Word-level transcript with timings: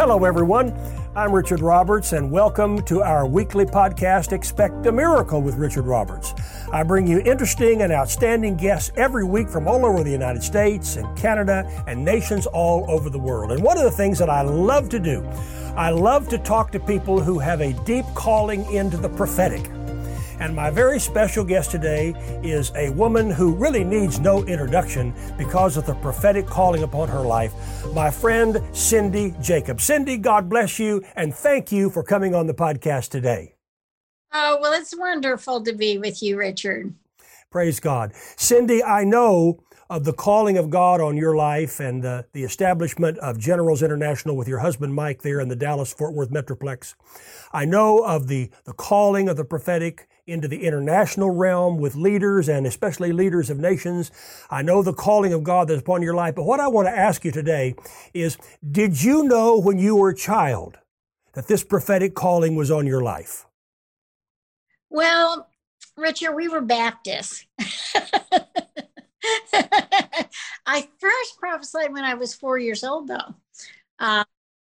Hello, 0.00 0.24
everyone. 0.24 0.72
I'm 1.14 1.30
Richard 1.30 1.60
Roberts, 1.60 2.14
and 2.14 2.30
welcome 2.30 2.82
to 2.84 3.02
our 3.02 3.26
weekly 3.26 3.66
podcast, 3.66 4.32
Expect 4.32 4.86
a 4.86 4.92
Miracle 4.92 5.42
with 5.42 5.56
Richard 5.56 5.84
Roberts. 5.84 6.32
I 6.72 6.84
bring 6.84 7.06
you 7.06 7.20
interesting 7.20 7.82
and 7.82 7.92
outstanding 7.92 8.56
guests 8.56 8.92
every 8.96 9.24
week 9.24 9.50
from 9.50 9.68
all 9.68 9.84
over 9.84 10.02
the 10.02 10.10
United 10.10 10.42
States 10.42 10.96
and 10.96 11.18
Canada 11.18 11.70
and 11.86 12.02
nations 12.02 12.46
all 12.46 12.90
over 12.90 13.10
the 13.10 13.18
world. 13.18 13.52
And 13.52 13.62
one 13.62 13.76
of 13.76 13.84
the 13.84 13.90
things 13.90 14.18
that 14.20 14.30
I 14.30 14.40
love 14.40 14.88
to 14.88 14.98
do, 14.98 15.22
I 15.76 15.90
love 15.90 16.30
to 16.30 16.38
talk 16.38 16.72
to 16.72 16.80
people 16.80 17.20
who 17.20 17.38
have 17.38 17.60
a 17.60 17.74
deep 17.84 18.06
calling 18.14 18.64
into 18.72 18.96
the 18.96 19.10
prophetic. 19.10 19.70
And 20.40 20.56
my 20.56 20.70
very 20.70 20.98
special 20.98 21.44
guest 21.44 21.70
today 21.70 22.14
is 22.42 22.72
a 22.74 22.90
woman 22.90 23.30
who 23.30 23.54
really 23.54 23.84
needs 23.84 24.18
no 24.18 24.42
introduction 24.44 25.14
because 25.36 25.76
of 25.76 25.84
the 25.84 25.94
prophetic 25.94 26.46
calling 26.46 26.82
upon 26.82 27.08
her 27.08 27.20
life, 27.20 27.52
my 27.94 28.10
friend 28.10 28.62
Cindy 28.72 29.34
Jacobs. 29.42 29.84
Cindy, 29.84 30.16
God 30.16 30.48
bless 30.48 30.78
you 30.78 31.04
and 31.14 31.34
thank 31.34 31.70
you 31.70 31.90
for 31.90 32.02
coming 32.02 32.34
on 32.34 32.46
the 32.46 32.54
podcast 32.54 33.10
today. 33.10 33.54
Oh, 34.32 34.58
well, 34.60 34.72
it's 34.72 34.96
wonderful 34.96 35.62
to 35.64 35.74
be 35.74 35.98
with 35.98 36.22
you, 36.22 36.38
Richard. 36.38 36.94
Praise 37.50 37.80
God. 37.80 38.12
Cindy, 38.36 38.82
I 38.82 39.04
know 39.04 39.62
of 39.90 40.04
the 40.04 40.12
calling 40.12 40.56
of 40.56 40.70
God 40.70 41.00
on 41.00 41.16
your 41.16 41.34
life 41.34 41.80
and 41.80 42.00
the, 42.00 42.24
the 42.32 42.44
establishment 42.44 43.18
of 43.18 43.40
Generals 43.40 43.82
International 43.82 44.36
with 44.36 44.46
your 44.46 44.60
husband 44.60 44.94
Mike 44.94 45.22
there 45.22 45.40
in 45.40 45.48
the 45.48 45.56
Dallas 45.56 45.92
Fort 45.92 46.14
Worth 46.14 46.30
Metroplex. 46.30 46.94
I 47.52 47.64
know 47.64 48.04
of 48.04 48.28
the, 48.28 48.50
the 48.64 48.72
calling 48.72 49.28
of 49.28 49.36
the 49.36 49.44
prophetic 49.44 50.06
into 50.28 50.46
the 50.46 50.64
international 50.64 51.30
realm 51.30 51.78
with 51.78 51.96
leaders 51.96 52.48
and 52.48 52.68
especially 52.68 53.12
leaders 53.12 53.50
of 53.50 53.58
nations. 53.58 54.12
I 54.48 54.62
know 54.62 54.80
the 54.80 54.94
calling 54.94 55.32
of 55.32 55.42
God 55.42 55.66
that's 55.66 55.80
upon 55.80 56.02
your 56.02 56.14
life, 56.14 56.36
but 56.36 56.44
what 56.44 56.60
I 56.60 56.68
want 56.68 56.86
to 56.86 56.96
ask 56.96 57.24
you 57.24 57.32
today 57.32 57.74
is 58.14 58.38
did 58.70 59.02
you 59.02 59.24
know 59.24 59.58
when 59.58 59.80
you 59.80 59.96
were 59.96 60.10
a 60.10 60.16
child 60.16 60.78
that 61.32 61.48
this 61.48 61.64
prophetic 61.64 62.14
calling 62.14 62.54
was 62.54 62.70
on 62.70 62.86
your 62.86 63.02
life? 63.02 63.44
Well, 64.88 65.48
Richard, 65.96 66.34
we 66.34 66.46
were 66.46 66.60
Baptists. 66.60 67.44
I 70.66 70.88
first 70.98 71.38
prophesied 71.38 71.92
when 71.92 72.04
I 72.04 72.14
was 72.14 72.34
four 72.34 72.58
years 72.58 72.84
old, 72.84 73.08
though. 73.08 73.34
Uh, 73.98 74.24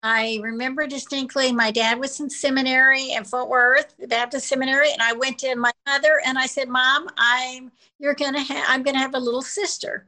I 0.03 0.39
remember 0.43 0.87
distinctly 0.87 1.51
my 1.51 1.71
dad 1.71 1.99
was 1.99 2.19
in 2.19 2.29
seminary 2.29 3.11
in 3.13 3.25
Fort 3.25 3.49
Worth, 3.49 3.95
the 3.97 4.07
Baptist 4.07 4.47
seminary, 4.47 4.91
and 4.91 5.01
I 5.01 5.13
went 5.13 5.39
to 5.39 5.55
my 5.55 5.71
mother 5.87 6.21
and 6.25 6.37
I 6.37 6.45
said, 6.45 6.69
"Mom, 6.69 7.09
I'm 7.17 7.71
you're 7.99 8.13
gonna 8.13 8.41
have 8.43 8.65
I'm 8.69 8.83
gonna 8.83 8.99
have 8.99 9.15
a 9.15 9.19
little 9.19 9.41
sister," 9.41 10.07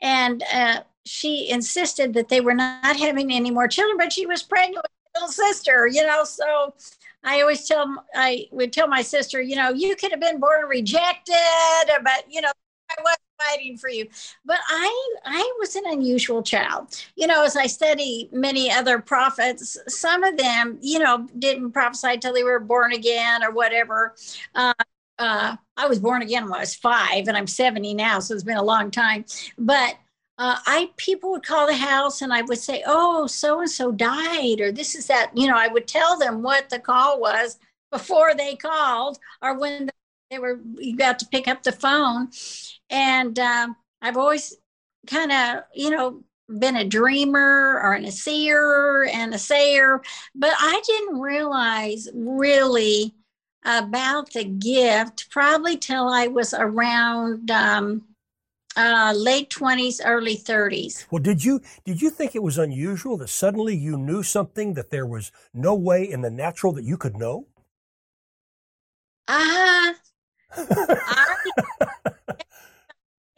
and 0.00 0.42
uh, 0.52 0.82
she 1.04 1.50
insisted 1.50 2.14
that 2.14 2.28
they 2.28 2.40
were 2.40 2.54
not 2.54 2.96
having 2.96 3.32
any 3.32 3.50
more 3.50 3.68
children, 3.68 3.98
but 3.98 4.12
she 4.12 4.26
was 4.26 4.42
pregnant 4.42 4.76
with 4.76 4.92
a 5.16 5.18
little 5.20 5.32
sister, 5.32 5.86
you 5.86 6.06
know. 6.06 6.24
So 6.24 6.74
I 7.24 7.40
always 7.40 7.66
tell 7.66 8.04
I 8.14 8.48
would 8.52 8.72
tell 8.72 8.88
my 8.88 9.02
sister, 9.02 9.40
you 9.40 9.56
know, 9.56 9.70
you 9.70 9.96
could 9.96 10.10
have 10.12 10.20
been 10.20 10.40
born 10.40 10.66
rejected, 10.66 11.34
but 12.02 12.24
you 12.30 12.40
know, 12.40 12.52
I 12.90 13.02
was 13.02 13.16
fighting 13.38 13.76
for 13.76 13.88
you. 13.88 14.06
But 14.44 14.58
I 14.68 15.14
I 15.24 15.52
was 15.58 15.76
an 15.76 15.84
unusual 15.86 16.42
child. 16.42 16.94
You 17.16 17.26
know, 17.26 17.44
as 17.44 17.56
I 17.56 17.66
study 17.66 18.28
many 18.32 18.70
other 18.70 18.98
prophets, 18.98 19.76
some 19.88 20.24
of 20.24 20.36
them, 20.36 20.78
you 20.80 20.98
know, 20.98 21.28
didn't 21.38 21.72
prophesy 21.72 22.14
until 22.14 22.34
they 22.34 22.44
were 22.44 22.60
born 22.60 22.92
again 22.92 23.42
or 23.42 23.50
whatever. 23.50 24.14
Uh, 24.54 24.74
uh, 25.18 25.56
I 25.76 25.86
was 25.86 25.98
born 26.00 26.22
again 26.22 26.44
when 26.44 26.54
I 26.54 26.60
was 26.60 26.74
five, 26.74 27.28
and 27.28 27.36
I'm 27.36 27.46
70 27.46 27.94
now, 27.94 28.18
so 28.18 28.34
it's 28.34 28.42
been 28.42 28.56
a 28.56 28.62
long 28.62 28.90
time. 28.90 29.24
But 29.58 29.96
uh, 30.38 30.56
I 30.66 30.90
people 30.96 31.30
would 31.32 31.44
call 31.44 31.66
the 31.66 31.76
house, 31.76 32.22
and 32.22 32.32
I 32.32 32.42
would 32.42 32.58
say, 32.58 32.82
"Oh, 32.86 33.26
so 33.26 33.60
and 33.60 33.70
so 33.70 33.92
died," 33.92 34.60
or 34.60 34.72
"This 34.72 34.94
is 34.94 35.06
that." 35.06 35.30
You 35.34 35.48
know, 35.48 35.56
I 35.56 35.68
would 35.68 35.86
tell 35.86 36.18
them 36.18 36.42
what 36.42 36.70
the 36.70 36.78
call 36.80 37.20
was 37.20 37.58
before 37.92 38.34
they 38.34 38.56
called, 38.56 39.18
or 39.42 39.56
when 39.58 39.90
they 40.30 40.38
were 40.38 40.60
about 40.94 41.18
to 41.20 41.26
pick 41.26 41.46
up 41.46 41.62
the 41.62 41.72
phone 41.72 42.28
and 42.90 43.38
um, 43.38 43.76
I've 44.02 44.16
always 44.16 44.56
kind 45.06 45.32
of, 45.32 45.64
you 45.74 45.90
know, 45.90 46.22
been 46.58 46.76
a 46.76 46.84
dreamer 46.84 47.80
or 47.82 47.94
an, 47.94 48.04
a 48.04 48.12
seer 48.12 49.04
and 49.12 49.34
a 49.34 49.38
sayer, 49.38 50.02
but 50.34 50.52
I 50.58 50.82
didn't 50.86 51.20
realize 51.20 52.08
really 52.14 53.14
about 53.64 54.30
the 54.32 54.44
gift 54.44 55.30
probably 55.30 55.76
till 55.76 56.08
I 56.08 56.26
was 56.26 56.52
around 56.52 57.50
um, 57.50 58.02
uh, 58.76 59.14
late 59.16 59.50
20s, 59.50 60.00
early 60.04 60.36
30s. 60.36 61.06
Well, 61.10 61.22
did 61.22 61.44
you 61.44 61.60
did 61.84 62.02
you 62.02 62.10
think 62.10 62.34
it 62.34 62.42
was 62.42 62.58
unusual 62.58 63.16
that 63.18 63.28
suddenly 63.28 63.76
you 63.76 63.96
knew 63.96 64.22
something 64.22 64.74
that 64.74 64.90
there 64.90 65.06
was 65.06 65.32
no 65.52 65.74
way 65.74 66.10
in 66.10 66.20
the 66.20 66.30
natural 66.30 66.72
that 66.74 66.84
you 66.84 66.96
could 66.96 67.16
know? 67.16 67.46
Uh, 69.26 69.94
I, 70.56 71.36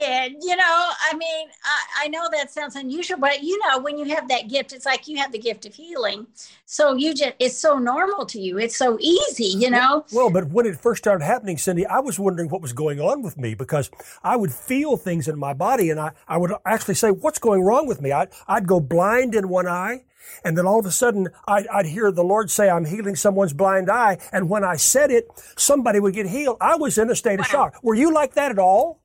and 0.01 0.35
you 0.43 0.55
know 0.55 0.91
i 1.11 1.17
mean 1.17 1.49
I, 1.65 2.05
I, 2.05 2.09
know 2.09 2.29
that 2.31 2.51
sounds 2.51 2.77
unusual 2.77 3.19
but 3.19 3.43
you 3.43 3.59
know 3.67 3.79
when 3.79 3.97
you 3.97 4.05
have 4.15 4.29
that 4.29 4.49
gift 4.49 4.73
it's 4.73 4.85
like 4.85 5.09
you 5.09 5.17
have 5.17 5.33
the 5.33 5.39
gift 5.39 5.65
of 5.65 5.75
healing 5.75 6.27
so 6.67 6.95
you 6.95 7.15
just 7.15 7.33
it's 7.39 7.57
so 7.57 7.79
normal 7.79 8.27
to 8.27 8.41
you 8.41 8.59
it's 8.59 8.77
so 8.77 8.99
easy 9.01 9.45
you 9.45 9.71
know 9.71 10.05
well 10.13 10.29
but 10.29 10.49
when 10.49 10.67
it 10.67 10.79
first 10.79 11.03
started 11.03 11.25
happening 11.25 11.57
cindy 11.57 11.87
i 11.87 11.99
was 11.99 12.19
wondering 12.19 12.51
what 12.51 12.61
was 12.61 12.75
going 12.75 13.01
on 13.01 13.23
with 13.23 13.39
me 13.39 13.55
because 13.55 13.91
i 14.23 14.37
would 14.37 14.53
feel 14.53 14.99
things 14.99 15.29
in 15.29 15.39
my 15.39 15.55
body 15.55 15.89
and 15.89 15.99
i, 15.99 16.11
I 16.29 16.37
would 16.37 16.53
actually 16.67 16.95
say 16.95 17.11
what's 17.11 17.39
going 17.39 17.63
wrong 17.63 17.87
with 17.87 18.03
me 18.03 18.13
I, 18.13 18.29
i'd 18.49 18.67
go 18.67 18.81
blind 18.81 19.35
in 19.35 19.49
one 19.49 19.67
eye 19.67 20.05
and 20.45 20.59
then 20.59 20.67
all 20.67 20.81
of 20.81 20.87
a 20.87 20.91
sudden, 20.91 21.29
I'd, 21.47 21.69
I'd, 21.69 21.87
hear 21.87 22.11
the 22.11 22.25
Lord 22.25 22.51
say, 22.51 22.69
I'm 22.69 22.85
healing 22.85 23.15
someone's 23.15 23.53
blind 23.53 23.89
eye. 23.89 24.19
And 24.33 24.51
when 24.51 24.65
I 24.65 24.75
said 24.75 25.13
it, 25.13 25.29
somebody 25.57 26.01
would 26.01 26.15
get 26.15 26.27
healed. 26.27 26.57
I 26.61 26.75
was 26.75 26.99
in 26.99 27.09
a 27.11 27.15
state 27.15 27.39
of 27.39 27.47
shock. 27.47 27.79
Were 27.81 27.95
you 27.95 28.13
like 28.13 28.35
that 28.35 28.51
at 28.51 28.59
all? 28.59 29.01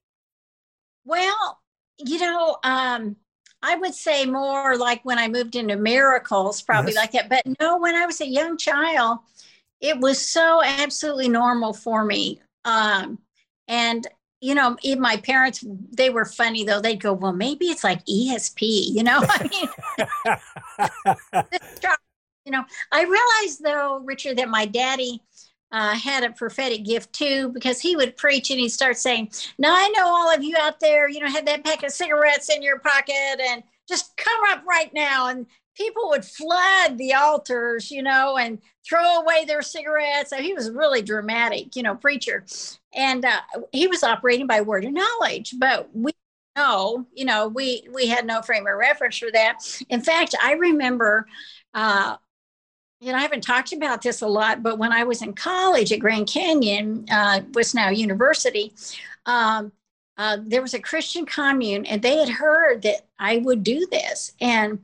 Well, 1.06 1.60
you 1.98 2.20
know, 2.20 2.58
um, 2.64 3.16
I 3.64 3.76
would 3.76 3.94
say 3.94 4.26
more 4.26 4.76
like 4.78 5.04
when 5.04 5.20
I 5.20 5.28
moved 5.28 5.56
into 5.56 5.76
miracles, 5.76 6.62
probably 6.62 6.94
yes. 6.94 7.02
like 7.02 7.12
that. 7.12 7.30
But 7.30 7.60
no, 7.60 7.78
when 7.78 7.96
I 7.96 8.06
was 8.06 8.22
a 8.22 8.28
young 8.28 8.58
child, 8.58 9.20
it 9.80 10.00
was 10.00 10.26
so 10.26 10.62
absolutely 10.64 11.30
normal 11.30 11.74
for 11.74 12.06
me. 12.06 12.42
Um, 12.66 13.20
and 13.68 14.08
you 14.42 14.56
know, 14.56 14.76
even 14.82 15.02
my 15.02 15.18
parents, 15.18 15.64
they 15.92 16.10
were 16.10 16.26
funny 16.26 16.64
though. 16.64 16.82
They'd 16.82 17.00
go, 17.00 17.14
"Well, 17.14 17.34
maybe 17.34 17.68
it's 17.68 17.84
like 17.84 18.04
ESP," 18.06 18.92
you 18.92 19.04
know. 19.04 19.20
I 19.30 19.48
mean, 19.48 19.70
you 22.46 22.52
know, 22.52 22.66
I 22.92 23.04
realized 23.04 23.64
though, 23.64 24.00
Richard, 24.00 24.38
that 24.38 24.50
my 24.50 24.66
daddy 24.66 25.22
uh, 25.72 25.96
had 25.96 26.24
a 26.24 26.32
prophetic 26.32 26.84
gift 26.84 27.14
too 27.14 27.50
because 27.50 27.80
he 27.80 27.96
would 27.96 28.18
preach 28.18 28.50
and 28.50 28.60
he'd 28.60 28.70
start 28.70 28.98
saying, 28.98 29.32
Now 29.58 29.74
I 29.74 29.88
know 29.96 30.06
all 30.06 30.34
of 30.34 30.44
you 30.44 30.56
out 30.60 30.80
there, 30.80 31.10
you 31.10 31.20
know, 31.20 31.28
have 31.30 31.46
that 31.46 31.64
pack 31.64 31.84
of 31.84 31.92
cigarettes 31.92 32.50
in 32.50 32.62
your 32.62 32.80
pocket 32.80 33.40
and 33.42 33.64
just 33.88 34.16
come 34.18 34.40
up 34.50 34.64
right 34.66 34.92
now. 34.94 35.28
And 35.28 35.46
people 35.76 36.10
would 36.10 36.26
flood 36.26 36.98
the 36.98 37.14
altars, 37.14 37.92
you 37.92 38.04
know, 38.04 38.38
and 38.38 38.60
throw 38.88 39.22
away 39.22 39.46
their 39.46 39.62
cigarettes. 39.62 40.30
So 40.32 40.38
he 40.38 40.54
was 40.54 40.70
really 40.70 41.02
dramatic, 41.02 41.76
you 41.76 41.84
know, 41.84 41.96
preacher. 41.96 42.46
And 42.94 43.24
uh, 43.26 43.42
he 43.72 43.88
was 43.88 44.04
operating 44.04 44.48
by 44.48 44.62
word 44.62 44.86
of 44.86 44.94
knowledge, 44.94 45.56
but 45.58 45.90
we 45.94 46.12
know, 46.56 47.06
you 47.14 47.26
know, 47.26 47.48
we 47.48 47.88
we 47.94 48.08
had 48.08 48.26
no 48.26 48.42
frame 48.42 48.68
of 48.68 48.76
reference 48.78 49.18
for 49.18 49.32
that. 49.32 49.60
In 49.90 50.02
fact, 50.02 50.36
I 50.42 50.54
remember 50.54 51.26
uh, 51.74 52.18
know, 53.02 53.18
I 53.18 53.22
haven't 53.22 53.42
talked 53.42 53.74
about 53.74 54.04
this 54.04 54.22
a 54.22 54.28
lot, 54.28 54.62
but 54.62 54.78
when 54.78 54.92
I 54.92 55.04
was 55.04 55.24
in 55.24 55.34
college 55.34 55.92
at 55.92 56.00
Grand 56.00 56.28
Canyon, 56.28 57.06
uh, 57.10 57.42
was 57.54 57.74
now 57.74 57.90
university, 57.90 58.74
um, 59.26 59.72
uh, 60.18 60.38
there 60.46 60.62
was 60.62 60.76
a 60.76 60.80
Christian 60.80 61.26
commune, 61.26 61.86
and 61.88 62.02
they 62.02 62.18
had 62.18 62.30
heard 62.30 62.84
that 62.84 63.08
I 63.18 63.38
would 63.38 63.64
do 63.64 63.88
this, 63.92 64.34
and 64.40 64.80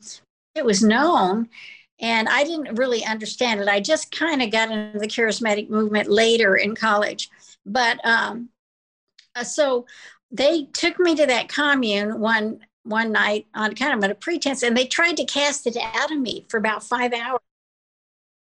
it 0.56 0.66
was 0.66 0.82
known. 0.82 1.48
And 2.00 2.28
I 2.28 2.44
didn't 2.44 2.76
really 2.76 3.06
understand 3.06 3.60
it. 3.60 3.68
I 3.68 3.80
just 3.80 4.12
kind 4.12 4.42
of 4.42 4.52
got 4.52 4.72
into 4.72 4.98
the 4.98 5.08
charismatic 5.08 5.70
movement 5.70 6.10
later 6.10 6.56
in 6.56 6.76
college. 6.76 7.30
But 7.66 8.04
um, 8.06 8.50
uh, 9.36 9.44
so 9.44 9.86
they 10.32 10.66
took 10.74 11.00
me 11.00 11.16
to 11.16 11.26
that 11.28 11.50
commune 11.50 12.20
one 12.20 12.62
one 12.84 13.12
night 13.12 13.46
on 13.54 13.76
kind 13.76 14.04
of 14.04 14.10
a 14.10 14.16
pretense, 14.16 14.64
and 14.64 14.76
they 14.76 14.88
tried 14.88 15.18
to 15.18 15.26
cast 15.26 15.68
it 15.68 15.78
out 15.78 16.12
of 16.12 16.18
me 16.18 16.46
for 16.50 16.58
about 16.58 16.84
five 16.84 17.14
hours 17.14 17.42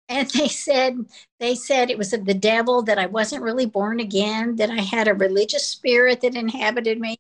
and 0.10 0.30
they 0.32 0.48
said 0.48 1.06
they 1.40 1.56
said 1.56 1.90
it 1.90 1.98
was 1.98 2.14
of 2.14 2.26
the 2.26 2.34
devil 2.34 2.82
that 2.82 3.00
i 3.00 3.06
wasn't 3.06 3.42
really 3.42 3.66
born 3.66 4.00
again 4.00 4.56
that 4.56 4.70
i 4.70 4.82
had 4.82 5.08
a 5.08 5.14
religious 5.14 5.68
spirit 5.68 6.22
that 6.22 6.36
inhabited 6.36 7.00
me. 7.00 7.18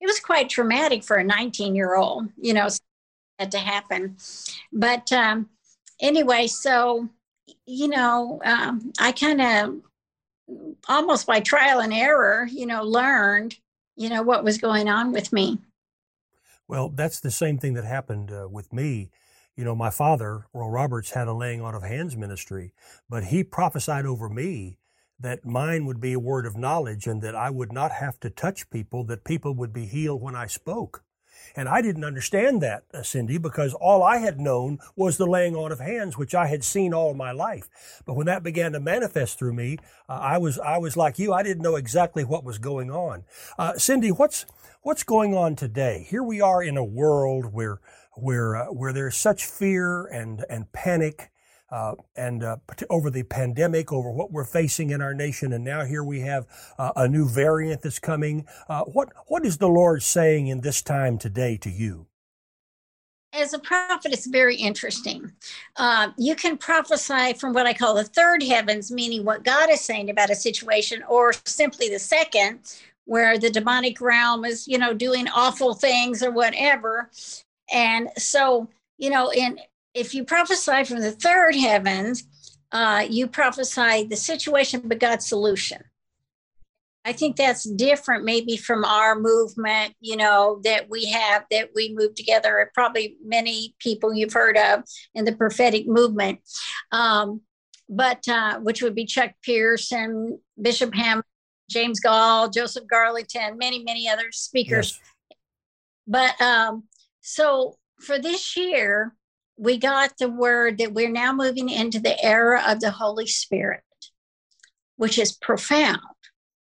It 0.00 0.06
was 0.06 0.20
quite 0.20 0.48
traumatic 0.48 1.04
for 1.04 1.16
a 1.16 1.24
19 1.24 1.74
year 1.74 1.94
old 1.94 2.28
you 2.36 2.54
know 2.54 2.68
that 3.38 3.50
to 3.52 3.58
happen. 3.58 4.16
But 4.72 5.12
um, 5.12 5.48
anyway 6.00 6.46
so 6.46 7.08
you 7.66 7.88
know 7.88 8.40
um, 8.44 8.92
i 8.98 9.12
kind 9.12 9.40
of 9.40 9.80
almost 10.88 11.26
by 11.26 11.40
trial 11.40 11.80
and 11.80 11.92
error 11.92 12.48
you 12.50 12.66
know 12.66 12.82
learned 12.82 13.56
you 13.96 14.08
know 14.08 14.22
what 14.22 14.44
was 14.44 14.58
going 14.58 14.88
on 14.88 15.12
with 15.12 15.32
me. 15.32 15.58
Well 16.68 16.88
that's 16.88 17.20
the 17.20 17.30
same 17.30 17.58
thing 17.58 17.74
that 17.74 17.84
happened 17.84 18.30
uh, 18.30 18.48
with 18.48 18.72
me 18.72 19.10
You 19.60 19.66
know, 19.66 19.76
my 19.76 19.90
father, 19.90 20.46
Oral 20.54 20.70
Roberts, 20.70 21.10
had 21.10 21.28
a 21.28 21.34
laying 21.34 21.60
on 21.60 21.74
of 21.74 21.82
hands 21.82 22.16
ministry, 22.16 22.72
but 23.10 23.24
he 23.24 23.44
prophesied 23.44 24.06
over 24.06 24.26
me 24.26 24.78
that 25.18 25.44
mine 25.44 25.84
would 25.84 26.00
be 26.00 26.14
a 26.14 26.18
word 26.18 26.46
of 26.46 26.56
knowledge 26.56 27.06
and 27.06 27.20
that 27.20 27.34
I 27.34 27.50
would 27.50 27.70
not 27.70 27.92
have 27.92 28.18
to 28.20 28.30
touch 28.30 28.70
people, 28.70 29.04
that 29.04 29.22
people 29.22 29.54
would 29.54 29.74
be 29.74 29.84
healed 29.84 30.22
when 30.22 30.34
I 30.34 30.46
spoke. 30.46 31.04
And 31.56 31.68
I 31.68 31.82
didn't 31.82 32.04
understand 32.04 32.60
that, 32.62 32.84
uh, 32.92 33.02
Cindy, 33.02 33.38
because 33.38 33.74
all 33.74 34.02
I 34.02 34.18
had 34.18 34.40
known 34.40 34.78
was 34.96 35.16
the 35.16 35.26
laying 35.26 35.56
on 35.56 35.72
of 35.72 35.80
hands, 35.80 36.16
which 36.16 36.34
I 36.34 36.46
had 36.46 36.64
seen 36.64 36.94
all 36.94 37.14
my 37.14 37.32
life. 37.32 37.68
But 38.06 38.14
when 38.14 38.26
that 38.26 38.42
began 38.42 38.72
to 38.72 38.80
manifest 38.80 39.38
through 39.38 39.54
me, 39.54 39.78
uh, 40.08 40.18
I 40.20 40.38
was 40.38 40.58
I 40.58 40.78
was 40.78 40.96
like 40.96 41.18
you. 41.18 41.32
I 41.32 41.42
didn't 41.42 41.62
know 41.62 41.76
exactly 41.76 42.24
what 42.24 42.44
was 42.44 42.58
going 42.58 42.90
on. 42.90 43.24
Uh, 43.58 43.74
Cindy, 43.78 44.10
what's 44.10 44.46
what's 44.82 45.02
going 45.02 45.34
on 45.34 45.56
today? 45.56 46.06
Here 46.08 46.22
we 46.22 46.40
are 46.40 46.62
in 46.62 46.76
a 46.76 46.84
world 46.84 47.52
where 47.52 47.80
where 48.14 48.56
uh, 48.56 48.66
where 48.66 48.92
there's 48.92 49.16
such 49.16 49.44
fear 49.44 50.06
and 50.06 50.44
and 50.48 50.72
panic 50.72 51.30
uh, 51.70 51.94
and 52.16 52.42
uh, 52.42 52.56
over 52.88 53.10
the 53.10 53.22
pandemic, 53.22 53.92
over 53.92 54.10
what 54.10 54.32
we're 54.32 54.44
facing 54.44 54.90
in 54.90 55.00
our 55.00 55.14
nation, 55.14 55.52
and 55.52 55.64
now 55.64 55.84
here 55.84 56.04
we 56.04 56.20
have 56.20 56.46
uh, 56.78 56.92
a 56.96 57.08
new 57.08 57.28
variant 57.28 57.82
that's 57.82 57.98
coming. 57.98 58.46
Uh, 58.68 58.84
what 58.84 59.08
what 59.28 59.44
is 59.46 59.58
the 59.58 59.68
Lord 59.68 60.02
saying 60.02 60.48
in 60.48 60.60
this 60.60 60.82
time 60.82 61.18
today 61.18 61.56
to 61.58 61.70
you? 61.70 62.06
As 63.32 63.54
a 63.54 63.60
prophet, 63.60 64.12
it's 64.12 64.26
very 64.26 64.56
interesting. 64.56 65.30
Uh, 65.76 66.10
you 66.18 66.34
can 66.34 66.58
prophesy 66.58 67.34
from 67.34 67.52
what 67.52 67.64
I 67.64 67.72
call 67.72 67.94
the 67.94 68.02
third 68.02 68.42
heavens, 68.42 68.90
meaning 68.90 69.24
what 69.24 69.44
God 69.44 69.70
is 69.70 69.80
saying 69.80 70.10
about 70.10 70.30
a 70.30 70.34
situation, 70.34 71.04
or 71.08 71.32
simply 71.44 71.88
the 71.88 72.00
second, 72.00 72.58
where 73.04 73.38
the 73.38 73.50
demonic 73.50 74.00
realm 74.00 74.44
is, 74.44 74.66
you 74.66 74.78
know, 74.78 74.92
doing 74.92 75.28
awful 75.28 75.74
things 75.74 76.24
or 76.24 76.32
whatever. 76.32 77.08
And 77.72 78.08
so, 78.18 78.68
you 78.98 79.10
know, 79.10 79.30
in 79.30 79.60
if 79.94 80.14
you 80.14 80.24
prophesy 80.24 80.84
from 80.84 81.00
the 81.00 81.12
third 81.12 81.54
heavens, 81.54 82.24
uh, 82.72 83.04
you 83.08 83.26
prophesy 83.26 84.04
the 84.04 84.16
situation 84.16 84.82
but 84.84 85.00
God's 85.00 85.26
solution. 85.26 85.82
I 87.04 87.12
think 87.12 87.36
that's 87.36 87.64
different, 87.64 88.24
maybe 88.24 88.58
from 88.58 88.84
our 88.84 89.18
movement, 89.18 89.94
you 90.00 90.16
know, 90.16 90.60
that 90.64 90.90
we 90.90 91.06
have 91.10 91.44
that 91.50 91.70
we 91.74 91.94
move 91.94 92.14
together. 92.14 92.70
Probably 92.74 93.16
many 93.24 93.74
people 93.78 94.14
you've 94.14 94.34
heard 94.34 94.58
of 94.58 94.84
in 95.14 95.24
the 95.24 95.32
prophetic 95.34 95.88
movement, 95.88 96.40
um, 96.92 97.40
but 97.88 98.28
uh, 98.28 98.60
which 98.60 98.82
would 98.82 98.94
be 98.94 99.06
Chuck 99.06 99.30
Pierce 99.42 99.92
and 99.92 100.38
Bishop 100.60 100.94
Hamon, 100.94 101.24
James 101.70 102.00
Goll, 102.00 102.50
Joseph 102.50 102.84
Garlington, 102.92 103.56
many 103.56 103.82
many 103.82 104.06
other 104.06 104.30
speakers. 104.30 105.00
Yes. 105.30 105.36
But 106.06 106.40
um, 106.42 106.84
so 107.22 107.78
for 107.98 108.18
this 108.18 108.58
year, 108.58 109.16
we 109.60 109.76
got 109.76 110.16
the 110.18 110.30
word 110.30 110.78
that 110.78 110.94
we're 110.94 111.10
now 111.10 111.34
moving 111.34 111.68
into 111.68 112.00
the 112.00 112.18
era 112.24 112.62
of 112.66 112.80
the 112.80 112.90
Holy 112.90 113.26
Spirit, 113.26 113.82
which 114.96 115.18
is 115.18 115.32
profound. 115.32 116.00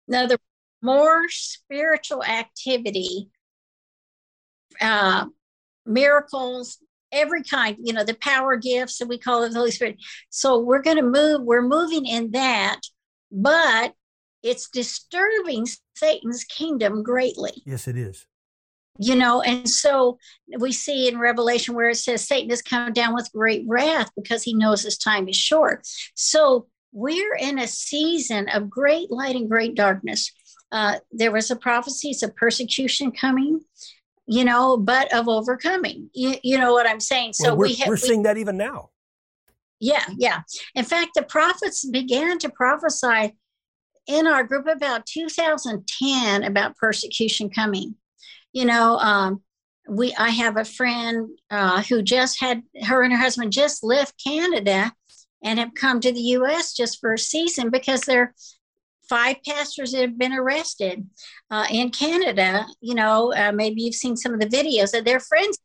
Now, 0.10 0.28
the 0.28 0.38
more 0.82 1.30
spiritual 1.30 2.22
activity, 2.22 3.30
uh, 4.82 5.28
miracles, 5.86 6.80
every 7.14 7.44
kind, 7.44 7.78
you 7.82 7.94
know, 7.94 8.04
the 8.04 8.16
power 8.16 8.58
gifts, 8.58 9.00
and 9.00 9.10
we 9.10 9.18
call 9.18 9.48
the 9.48 9.58
Holy 9.58 9.72
Spirit. 9.72 9.96
So 10.30 10.60
we're 10.60 10.82
going 10.82 10.98
to 10.98 11.02
move, 11.02 11.44
we're 11.44 11.62
moving 11.62 12.06
in 12.06 12.32
that, 12.32 12.82
but 13.32 13.94
it's 14.44 14.70
disturbing 14.70 15.66
Satan's 15.96 16.44
kingdom 16.44 17.04
greatly. 17.04 17.54
Yes, 17.66 17.88
it 17.88 17.96
is 17.96 18.28
you 19.02 19.16
know 19.16 19.42
and 19.42 19.68
so 19.68 20.20
we 20.60 20.72
see 20.72 21.08
in 21.08 21.18
revelation 21.18 21.74
where 21.74 21.90
it 21.90 21.96
says 21.96 22.26
satan 22.26 22.50
has 22.52 22.62
come 22.62 22.94
down 22.94 23.16
with 23.16 23.32
great 23.34 23.66
wrath 23.68 24.12
because 24.16 24.44
he 24.44 24.54
knows 24.54 24.84
his 24.84 24.98
time 24.98 25.28
is 25.28 25.36
short. 25.36 25.88
So 26.16 26.68
we're 26.94 27.36
in 27.36 27.58
a 27.58 27.68
season 27.68 28.48
of 28.50 28.70
great 28.70 29.10
light 29.10 29.36
and 29.36 29.50
great 29.50 29.76
darkness. 29.76 30.32
Uh, 30.72 30.98
there 31.12 31.32
was 31.32 31.50
a 31.50 31.56
prophecy 31.56 32.14
of 32.24 32.36
persecution 32.36 33.12
coming 33.12 33.60
you 34.28 34.46
know 34.46 34.78
but 34.78 35.12
of 35.14 35.28
overcoming. 35.28 36.10
You, 36.14 36.36
you 36.44 36.58
know 36.60 36.72
what 36.72 36.88
i'm 36.88 37.00
saying? 37.00 37.34
So 37.34 37.50
well, 37.50 37.58
we're, 37.58 37.68
we 37.68 37.74
have, 37.76 37.88
we're 37.88 37.98
seeing 37.98 38.24
that 38.24 38.38
even 38.38 38.56
now. 38.56 38.92
Yeah 39.80 40.06
yeah. 40.16 40.42
In 40.76 40.86
fact 40.86 41.12
the 41.16 41.24
prophets 41.24 41.84
began 41.86 42.38
to 42.40 42.50
prophesy 42.50 43.36
in 44.08 44.28
our 44.28 44.44
group 44.44 44.68
about 44.68 45.06
2010 45.08 46.44
about 46.44 46.78
persecution 46.78 47.50
coming 47.50 47.96
you 48.54 48.66
know, 48.66 48.98
um, 48.98 49.42
we 49.88 50.14
I 50.16 50.30
have 50.30 50.58
a 50.58 50.66
friend 50.66 51.30
uh, 51.50 51.82
who 51.84 52.02
just 52.02 52.40
had 52.40 52.64
her 52.84 53.04
and 53.04 53.12
her 53.12 53.20
husband 53.20 53.52
just 53.52 53.84
left 53.84 54.22
Canada 54.24 54.94
and 55.44 55.60
have 55.60 55.74
come 55.74 56.00
to 56.00 56.12
the 56.12 56.20
U.S. 56.20 56.74
just 56.74 57.00
for 57.00 57.14
a 57.14 57.20
season 57.20 57.70
because 57.70 58.02
they're 58.02 58.34
five 59.10 59.38
pastors 59.46 59.92
that 59.92 60.02
have 60.02 60.18
been 60.18 60.34
arrested 60.34 61.08
uh, 61.50 61.66
in 61.70 61.90
Canada. 61.90 62.66
You 62.80 62.96
know, 62.96 63.34
uh, 63.34 63.52
maybe 63.52 63.82
you've 63.82 63.96
seen 63.96 64.16
some 64.16 64.34
of 64.34 64.40
the 64.40 64.46
videos 64.46 64.92
that 64.92 65.06
they're 65.06 65.20
friends 65.20 65.58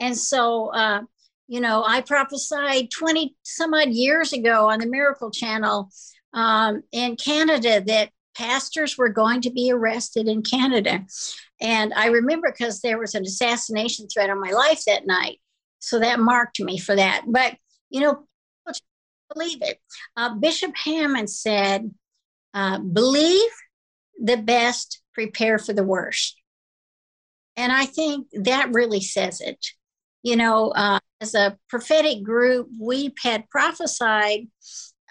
and 0.00 0.16
so. 0.16 0.68
Uh, 0.68 1.02
you 1.46 1.60
know, 1.60 1.84
I 1.86 2.00
prophesied 2.00 2.90
20 2.90 3.36
some 3.42 3.74
odd 3.74 3.90
years 3.90 4.32
ago 4.32 4.70
on 4.70 4.78
the 4.80 4.86
Miracle 4.86 5.30
Channel 5.30 5.90
um, 6.32 6.82
in 6.90 7.16
Canada 7.16 7.82
that 7.86 8.10
pastors 8.36 8.98
were 8.98 9.08
going 9.08 9.40
to 9.42 9.50
be 9.50 9.70
arrested 9.70 10.28
in 10.28 10.42
Canada. 10.42 11.04
And 11.60 11.92
I 11.94 12.06
remember 12.06 12.50
because 12.50 12.80
there 12.80 12.98
was 12.98 13.14
an 13.14 13.24
assassination 13.24 14.08
threat 14.08 14.30
on 14.30 14.40
my 14.40 14.50
life 14.50 14.82
that 14.86 15.06
night. 15.06 15.40
So 15.78 15.98
that 16.00 16.20
marked 16.20 16.60
me 16.60 16.78
for 16.78 16.96
that. 16.96 17.22
But, 17.26 17.56
you 17.90 18.00
know, 18.00 18.26
believe 19.32 19.58
it. 19.62 19.78
Uh, 20.16 20.34
Bishop 20.34 20.72
Hamon 20.84 21.28
said, 21.28 21.90
uh, 22.52 22.78
believe 22.78 23.50
the 24.20 24.36
best, 24.36 25.02
prepare 25.12 25.58
for 25.58 25.72
the 25.72 25.84
worst. 25.84 26.36
And 27.56 27.72
I 27.72 27.86
think 27.86 28.28
that 28.32 28.72
really 28.72 29.00
says 29.00 29.40
it. 29.40 29.64
You 30.22 30.36
know, 30.36 30.70
uh, 30.70 31.00
as 31.20 31.34
a 31.34 31.58
prophetic 31.68 32.22
group, 32.22 32.68
we 32.80 33.14
had 33.22 33.48
prophesied 33.50 34.48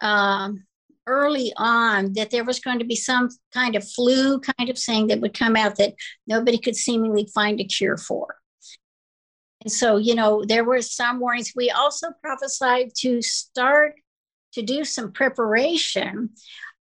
um, 0.01 0.65
early 1.07 1.53
on 1.57 2.13
that 2.13 2.31
there 2.31 2.43
was 2.43 2.59
going 2.59 2.79
to 2.79 2.85
be 2.85 2.95
some 2.95 3.29
kind 3.53 3.75
of 3.75 3.87
flu 3.87 4.39
kind 4.39 4.69
of 4.69 4.77
thing 4.77 5.07
that 5.07 5.21
would 5.21 5.37
come 5.37 5.55
out 5.55 5.77
that 5.77 5.93
nobody 6.27 6.57
could 6.57 6.75
seemingly 6.75 7.27
find 7.33 7.59
a 7.59 7.65
cure 7.65 7.97
for. 7.97 8.35
And 9.63 9.71
so, 9.71 9.97
you 9.97 10.15
know, 10.15 10.43
there 10.45 10.63
were 10.63 10.81
some 10.81 11.19
warnings. 11.19 11.53
We 11.55 11.69
also 11.69 12.07
prophesied 12.21 12.91
to 12.97 13.21
start 13.21 13.95
to 14.53 14.61
do 14.61 14.83
some 14.83 15.11
preparation, 15.11 16.29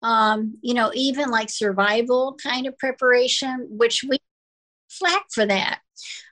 um, 0.01 0.57
you 0.61 0.73
know, 0.73 0.91
even 0.93 1.29
like 1.29 1.49
survival 1.49 2.38
kind 2.41 2.67
of 2.67 2.77
preparation, 2.77 3.67
which 3.69 4.03
we 4.07 4.17
flack 4.89 5.25
for 5.31 5.45
that. 5.45 5.79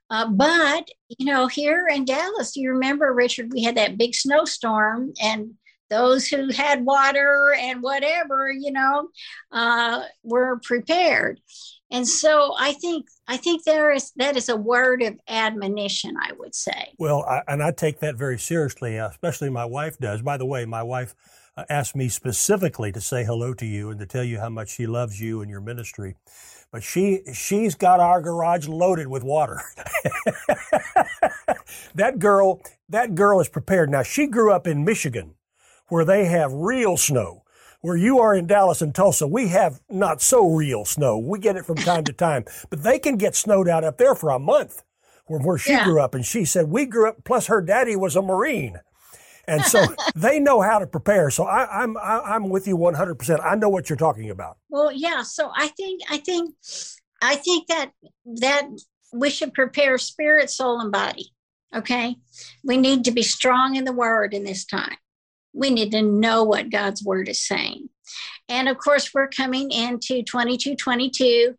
Uh, 0.09 0.29
but, 0.29 0.87
you 1.17 1.25
know, 1.25 1.47
here 1.47 1.85
in 1.87 2.05
Dallas, 2.05 2.55
you 2.55 2.71
remember, 2.71 3.13
Richard, 3.13 3.51
we 3.51 3.63
had 3.63 3.75
that 3.75 3.97
big 3.97 4.15
snowstorm 4.15 5.13
and 5.21 5.55
those 5.89 6.27
who 6.27 6.51
had 6.51 6.85
water 6.85 7.55
and 7.57 7.81
whatever, 7.81 8.51
you 8.51 8.71
know, 8.71 9.09
uh, 9.51 10.03
were 10.23 10.59
prepared. 10.63 11.39
And 11.89 12.07
so 12.07 12.53
I 12.59 12.73
think 12.73 13.07
I 13.27 13.37
think 13.37 13.63
there 13.63 13.91
is 13.91 14.11
that 14.17 14.35
is 14.35 14.49
a 14.49 14.57
word 14.57 15.01
of 15.01 15.15
admonition. 15.27 16.15
I 16.21 16.33
would 16.37 16.53
say. 16.53 16.93
Well, 16.99 17.23
I, 17.23 17.43
and 17.47 17.63
I 17.63 17.71
take 17.71 17.99
that 17.99 18.15
very 18.15 18.37
seriously, 18.37 18.97
especially 18.97 19.49
my 19.49 19.65
wife 19.65 19.97
does. 19.97 20.21
By 20.21 20.37
the 20.37 20.45
way, 20.45 20.65
my 20.65 20.83
wife 20.83 21.15
uh, 21.55 21.63
asked 21.69 21.95
me 21.95 22.09
specifically 22.09 22.91
to 22.91 22.99
say 22.99 23.23
hello 23.23 23.53
to 23.53 23.65
you 23.65 23.89
and 23.89 23.99
to 23.99 24.05
tell 24.05 24.23
you 24.23 24.39
how 24.39 24.49
much 24.49 24.69
she 24.69 24.85
loves 24.85 25.21
you 25.21 25.41
and 25.41 25.49
your 25.49 25.61
ministry. 25.61 26.15
But 26.73 26.83
she 26.83 27.21
she's 27.33 27.75
got 27.75 28.01
our 28.01 28.21
garage 28.21 28.67
loaded 28.67 29.07
with 29.07 29.23
water. 29.23 29.61
that 31.95 32.19
girl 32.19 32.61
that 32.89 33.15
girl 33.15 33.39
is 33.39 33.47
prepared. 33.47 33.89
Now 33.89 34.03
she 34.03 34.27
grew 34.27 34.51
up 34.51 34.67
in 34.67 34.83
Michigan 34.83 35.36
where 35.89 36.05
they 36.05 36.25
have 36.25 36.51
real 36.51 36.97
snow. 36.97 37.43
Where 37.81 37.95
you 37.95 38.19
are 38.19 38.33
in 38.33 38.47
Dallas 38.47 38.81
and 38.81 38.93
Tulsa, 38.93 39.27
we 39.27 39.49
have 39.49 39.79
not 39.89 40.21
so 40.21 40.49
real 40.49 40.83
snow. 40.83 41.17
We 41.19 41.39
get 41.39 41.55
it 41.55 41.65
from 41.65 41.77
time 41.77 42.03
to 42.05 42.13
time, 42.13 42.45
but 42.69 42.83
they 42.83 42.99
can 42.99 43.17
get 43.17 43.35
snowed 43.35 43.69
out 43.69 43.83
up 43.83 43.97
there 43.97 44.15
for 44.15 44.31
a 44.31 44.39
month 44.39 44.83
from 45.27 45.43
where 45.43 45.57
she 45.57 45.71
yeah. 45.71 45.83
grew 45.83 46.01
up. 46.01 46.15
And 46.15 46.25
she 46.25 46.43
said, 46.45 46.69
we 46.69 46.85
grew 46.85 47.09
up, 47.09 47.23
plus 47.23 47.47
her 47.47 47.61
daddy 47.61 47.95
was 47.95 48.15
a 48.15 48.21
Marine. 48.21 48.79
And 49.47 49.63
so 49.63 49.85
they 50.15 50.39
know 50.39 50.61
how 50.61 50.79
to 50.79 50.87
prepare. 50.87 51.29
So 51.29 51.45
I, 51.45 51.83
I'm, 51.83 51.97
I, 51.97 52.35
am 52.35 52.49
with 52.49 52.67
you 52.67 52.77
100%. 52.77 53.45
I 53.45 53.55
know 53.55 53.69
what 53.69 53.89
you're 53.89 53.97
talking 53.97 54.29
about. 54.29 54.57
Well, 54.69 54.91
yeah. 54.91 55.21
So 55.23 55.51
I 55.55 55.67
think, 55.69 56.01
I 56.09 56.17
think, 56.17 56.55
I 57.21 57.35
think 57.35 57.67
that, 57.67 57.91
that 58.41 58.67
we 59.13 59.29
should 59.29 59.53
prepare 59.53 59.97
spirit, 59.97 60.49
soul, 60.49 60.79
and 60.79 60.91
body. 60.91 61.31
Okay. 61.75 62.15
We 62.63 62.77
need 62.77 63.05
to 63.05 63.11
be 63.11 63.23
strong 63.23 63.75
in 63.75 63.85
the 63.85 63.93
word 63.93 64.33
in 64.33 64.43
this 64.43 64.65
time. 64.65 64.97
We 65.53 65.69
need 65.69 65.91
to 65.91 66.01
know 66.01 66.43
what 66.43 66.69
God's 66.69 67.03
word 67.03 67.29
is 67.29 67.45
saying. 67.45 67.89
And 68.49 68.69
of 68.69 68.77
course, 68.77 69.13
we're 69.13 69.27
coming 69.27 69.71
into 69.71 70.23
2222. 70.23 71.55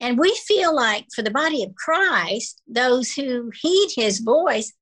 And 0.00 0.18
we 0.18 0.34
feel 0.46 0.74
like 0.74 1.06
for 1.14 1.22
the 1.22 1.30
body 1.30 1.62
of 1.62 1.76
Christ, 1.76 2.60
those 2.66 3.12
who 3.12 3.52
heed 3.54 3.90
his 3.94 4.18
voice, 4.18 4.72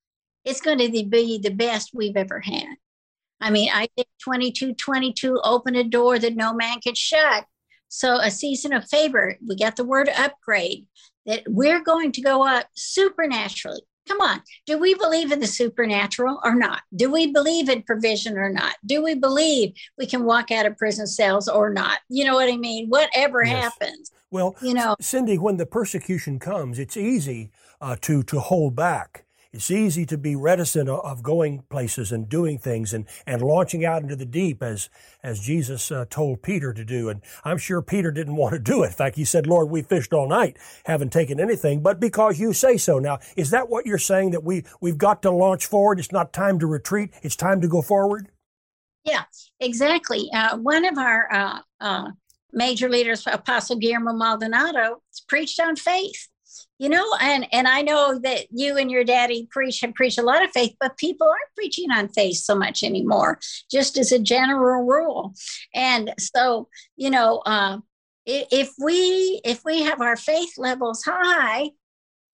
it's 0.44 0.62
going 0.62 0.78
to 0.78 0.88
be 0.88 1.38
the 1.38 1.50
best 1.50 1.90
we've 1.92 2.16
ever 2.16 2.40
had. 2.40 2.76
I 3.40 3.50
mean, 3.50 3.70
I 3.72 3.88
think 3.96 4.08
22 4.22 4.74
22 4.74 5.40
open 5.44 5.74
a 5.76 5.84
door 5.84 6.18
that 6.18 6.36
no 6.36 6.54
man 6.54 6.80
could 6.80 6.96
shut. 6.96 7.44
So, 7.88 8.18
a 8.18 8.30
season 8.30 8.72
of 8.72 8.88
favor, 8.88 9.36
we 9.46 9.56
got 9.56 9.76
the 9.76 9.84
word 9.84 10.08
upgrade, 10.08 10.86
that 11.26 11.42
we're 11.46 11.82
going 11.82 12.12
to 12.12 12.22
go 12.22 12.46
up 12.46 12.66
supernaturally. 12.74 13.82
Come 14.10 14.22
on. 14.22 14.42
Do 14.66 14.76
we 14.76 14.94
believe 14.94 15.30
in 15.30 15.38
the 15.38 15.46
supernatural 15.46 16.40
or 16.42 16.56
not? 16.56 16.82
Do 16.96 17.12
we 17.12 17.30
believe 17.32 17.68
in 17.68 17.82
provision 17.82 18.36
or 18.36 18.50
not? 18.50 18.74
Do 18.84 19.04
we 19.04 19.14
believe 19.14 19.72
we 19.98 20.06
can 20.06 20.24
walk 20.24 20.50
out 20.50 20.66
of 20.66 20.76
prison 20.76 21.06
cells 21.06 21.46
or 21.46 21.72
not? 21.72 22.00
You 22.08 22.24
know 22.24 22.34
what 22.34 22.52
I 22.52 22.56
mean? 22.56 22.88
Whatever 22.88 23.44
yes. 23.44 23.62
happens. 23.62 24.10
Well, 24.32 24.56
you 24.62 24.74
know, 24.74 24.96
Cindy, 25.00 25.38
when 25.38 25.58
the 25.58 25.66
persecution 25.66 26.40
comes, 26.40 26.80
it's 26.80 26.96
easy 26.96 27.52
uh, 27.80 27.94
to 28.00 28.24
to 28.24 28.40
hold 28.40 28.74
back 28.74 29.26
it's 29.52 29.70
easy 29.70 30.06
to 30.06 30.16
be 30.16 30.36
reticent 30.36 30.88
of 30.88 31.22
going 31.24 31.64
places 31.70 32.12
and 32.12 32.28
doing 32.28 32.56
things 32.56 32.92
and, 32.92 33.06
and 33.26 33.42
launching 33.42 33.84
out 33.84 34.02
into 34.02 34.14
the 34.14 34.24
deep 34.24 34.62
as, 34.62 34.88
as 35.24 35.40
Jesus 35.40 35.90
uh, 35.90 36.04
told 36.08 36.42
Peter 36.42 36.72
to 36.72 36.84
do. 36.84 37.08
And 37.08 37.20
I'm 37.44 37.58
sure 37.58 37.82
Peter 37.82 38.12
didn't 38.12 38.36
want 38.36 38.52
to 38.52 38.60
do 38.60 38.84
it. 38.84 38.88
In 38.88 38.92
fact, 38.92 39.16
he 39.16 39.24
said, 39.24 39.48
Lord, 39.48 39.68
we 39.68 39.82
fished 39.82 40.12
all 40.12 40.28
night, 40.28 40.56
haven't 40.84 41.12
taken 41.12 41.40
anything, 41.40 41.82
but 41.82 41.98
because 41.98 42.38
you 42.38 42.52
say 42.52 42.76
so. 42.76 43.00
Now, 43.00 43.18
is 43.36 43.50
that 43.50 43.68
what 43.68 43.86
you're 43.86 43.98
saying 43.98 44.30
that 44.30 44.44
we, 44.44 44.64
we've 44.80 44.98
got 44.98 45.22
to 45.22 45.32
launch 45.32 45.66
forward? 45.66 45.98
It's 45.98 46.12
not 46.12 46.32
time 46.32 46.60
to 46.60 46.66
retreat. 46.66 47.10
It's 47.22 47.36
time 47.36 47.60
to 47.60 47.68
go 47.68 47.82
forward? 47.82 48.28
Yeah, 49.04 49.24
exactly. 49.58 50.30
Uh, 50.32 50.58
one 50.58 50.84
of 50.84 50.96
our 50.96 51.32
uh, 51.32 51.58
uh 51.80 52.10
major 52.52 52.88
leaders, 52.88 53.24
Apostle 53.26 53.76
Guillermo 53.76 54.12
Maldonado, 54.12 55.02
preached 55.28 55.58
on 55.60 55.76
faith 55.76 56.28
you 56.78 56.88
know 56.88 57.04
and 57.20 57.46
and 57.52 57.68
i 57.68 57.82
know 57.82 58.18
that 58.18 58.46
you 58.50 58.76
and 58.76 58.90
your 58.90 59.04
daddy 59.04 59.46
preach 59.50 59.82
and 59.82 59.94
preach 59.94 60.18
a 60.18 60.22
lot 60.22 60.44
of 60.44 60.50
faith 60.50 60.74
but 60.80 60.96
people 60.96 61.26
aren't 61.26 61.54
preaching 61.54 61.90
on 61.90 62.08
faith 62.08 62.36
so 62.36 62.54
much 62.54 62.82
anymore 62.82 63.38
just 63.70 63.98
as 63.98 64.12
a 64.12 64.18
general 64.18 64.84
rule. 64.84 65.34
And 65.74 66.12
so 66.18 66.68
you 66.96 67.10
know 67.10 67.38
uh, 67.46 67.78
if 68.26 68.72
we 68.78 69.40
if 69.44 69.64
we 69.64 69.82
have 69.82 70.00
our 70.00 70.16
faith 70.16 70.52
levels 70.56 71.02
high 71.04 71.70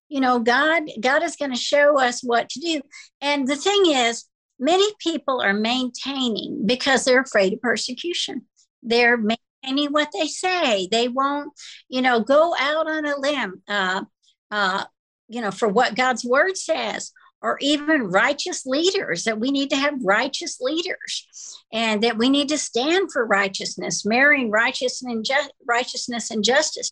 you 0.09 0.21
know 0.21 0.39
god 0.39 0.83
god 1.01 1.23
is 1.23 1.37
going 1.37 1.53
to 1.53 1.57
show 1.57 1.99
us 2.01 2.23
what 2.23 2.49
to 2.51 2.61
do. 2.61 2.81
And 3.21 3.47
the 3.49 3.57
thing 3.57 3.85
is 3.87 4.25
many 4.59 4.87
people 4.99 5.41
are 5.41 5.55
maintaining 5.55 6.67
because 6.67 7.05
they're 7.05 7.21
afraid 7.21 7.53
of 7.55 7.61
persecution. 7.61 8.43
They're 8.83 9.19
maintaining 9.67 9.93
what 9.93 10.09
they 10.19 10.27
say 10.27 10.89
they 10.91 11.09
won't 11.09 11.53
you 11.89 12.01
know 12.01 12.21
go 12.21 12.55
out 12.59 12.89
on 12.89 13.05
a 13.05 13.19
limb 13.19 13.63
uh, 13.69 14.03
uh, 14.51 14.85
you 15.29 15.41
know, 15.41 15.51
for 15.51 15.69
what 15.69 15.97
God's 15.97 16.25
word 16.25 16.57
says, 16.57 17.13
or 17.43 17.59
even 17.61 18.05
righteous 18.05 18.65
leaders, 18.65 19.25
that 19.25 19.39
we 19.39 19.51
need 19.51 19.71
to 19.71 19.77
have 19.77 19.95
righteous 20.03 20.59
leaders 20.61 21.27
and 21.73 22.03
that 22.03 22.17
we 22.17 22.29
need 22.29 22.49
to 22.49 22.59
stand 22.59 23.13
for 23.13 23.27
righteousness, 23.27 24.05
marrying 24.05 24.51
righteousness 24.51 25.13
and, 25.13 25.25
ju- 25.25 25.51
righteousness 25.67 26.31
and 26.31 26.45
justice. 26.45 26.91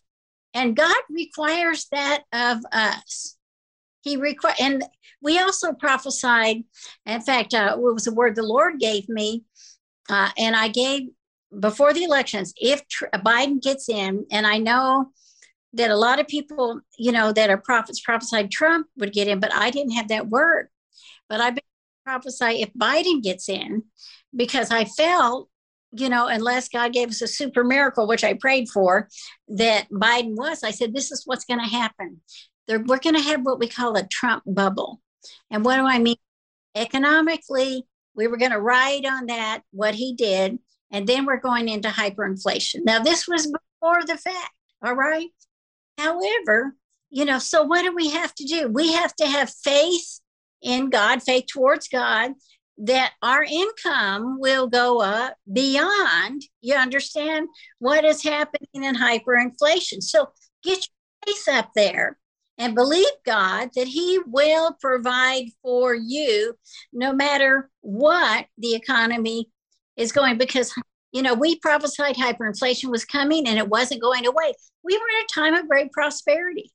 And 0.53 0.75
God 0.75 0.95
requires 1.09 1.87
that 1.91 2.23
of 2.31 2.59
us. 2.71 3.37
He 4.01 4.17
require, 4.17 4.55
and 4.59 4.83
we 5.21 5.39
also 5.39 5.73
prophesied. 5.73 6.63
In 7.05 7.21
fact, 7.21 7.53
uh, 7.53 7.75
it 7.75 7.81
was 7.81 8.07
a 8.07 8.13
word 8.13 8.35
the 8.35 8.43
Lord 8.43 8.79
gave 8.79 9.09
me, 9.09 9.43
uh, 10.09 10.29
and 10.37 10.55
I 10.55 10.67
gave 10.67 11.09
before 11.59 11.93
the 11.93 12.03
elections. 12.03 12.53
If 12.57 12.87
tr- 12.87 13.05
Biden 13.15 13.61
gets 13.61 13.89
in, 13.89 14.25
and 14.31 14.45
I 14.45 14.57
know 14.57 15.07
that 15.73 15.91
a 15.91 15.97
lot 15.97 16.19
of 16.19 16.27
people, 16.27 16.81
you 16.97 17.11
know, 17.11 17.31
that 17.33 17.49
are 17.49 17.57
prophets 17.57 17.99
prophesied 17.99 18.51
Trump 18.51 18.87
would 18.97 19.13
get 19.13 19.27
in, 19.27 19.39
but 19.39 19.53
I 19.53 19.69
didn't 19.71 19.93
have 19.93 20.07
that 20.07 20.27
word. 20.27 20.69
But 21.27 21.41
I've 21.41 21.55
been 21.55 21.63
prophesy 22.05 22.61
if 22.61 22.71
Biden 22.73 23.21
gets 23.21 23.49
in, 23.49 23.83
because 24.35 24.71
I 24.71 24.85
felt, 24.85 25.49
you 25.91 26.07
know, 26.07 26.27
unless 26.27 26.69
God 26.69 26.93
gave 26.93 27.09
us 27.09 27.21
a 27.21 27.27
super 27.27 27.63
miracle, 27.63 28.07
which 28.07 28.23
I 28.23 28.35
prayed 28.35 28.69
for, 28.69 29.09
that 29.47 29.89
Biden 29.89 30.35
was, 30.35 30.63
I 30.63 30.71
said, 30.71 30.93
this 30.93 31.11
is 31.11 31.23
what's 31.25 31.45
going 31.45 31.59
to 31.59 31.65
happen. 31.65 32.21
They're, 32.67 32.79
we're 32.79 32.99
going 32.99 33.15
to 33.15 33.21
have 33.21 33.41
what 33.41 33.59
we 33.59 33.67
call 33.67 33.97
a 33.97 34.07
Trump 34.07 34.43
bubble. 34.45 35.01
And 35.49 35.65
what 35.65 35.77
do 35.77 35.85
I 35.85 35.99
mean? 35.99 36.17
Economically, 36.75 37.85
we 38.15 38.27
were 38.27 38.37
going 38.37 38.51
to 38.51 38.59
ride 38.59 39.05
on 39.05 39.25
that, 39.27 39.61
what 39.71 39.95
he 39.95 40.13
did, 40.13 40.59
and 40.91 41.07
then 41.07 41.25
we're 41.25 41.39
going 41.39 41.69
into 41.69 41.89
hyperinflation. 41.89 42.81
Now, 42.83 42.99
this 42.99 43.27
was 43.27 43.47
before 43.47 44.03
the 44.05 44.17
fact, 44.17 44.53
all 44.83 44.95
right? 44.95 45.29
However, 45.97 46.75
you 47.09 47.25
know, 47.25 47.39
so 47.39 47.63
what 47.63 47.83
do 47.83 47.95
we 47.95 48.09
have 48.09 48.33
to 48.35 48.45
do? 48.45 48.67
We 48.67 48.93
have 48.93 49.15
to 49.17 49.27
have 49.27 49.49
faith 49.49 50.19
in 50.61 50.89
God, 50.89 51.23
faith 51.23 51.45
towards 51.51 51.87
God, 51.87 52.31
that 52.77 53.13
our 53.21 53.43
income 53.43 54.39
will 54.39 54.67
go 54.67 55.01
up 55.01 55.35
beyond, 55.51 56.41
you 56.61 56.75
understand, 56.75 57.47
what 57.79 58.03
is 58.03 58.23
happening 58.23 58.83
in 58.83 58.95
hyperinflation. 58.95 60.01
So 60.01 60.27
get 60.63 60.79
your 60.79 61.33
faith 61.33 61.47
up 61.47 61.69
there 61.75 62.17
and 62.57 62.75
believe 62.75 63.05
God 63.25 63.69
that 63.75 63.87
He 63.87 64.19
will 64.25 64.75
provide 64.81 65.45
for 65.61 65.93
you 65.93 66.55
no 66.91 67.13
matter 67.13 67.69
what 67.81 68.47
the 68.57 68.75
economy 68.75 69.49
is 69.97 70.11
going, 70.11 70.37
because 70.37 70.73
you 71.15 71.21
know, 71.21 71.33
we 71.33 71.57
prophesied 71.59 72.17
hyperinflation 72.17 72.91
was 72.91 73.05
coming 73.05 73.47
and 73.47 73.57
it 73.57 73.69
wasn't 73.69 74.01
going 74.01 74.27
away. 74.27 74.53
We 74.83 74.97
were 74.97 75.07
in 75.07 75.23
a 75.23 75.33
time 75.33 75.53
of 75.53 75.69
great 75.69 75.93
prosperity. 75.93 76.73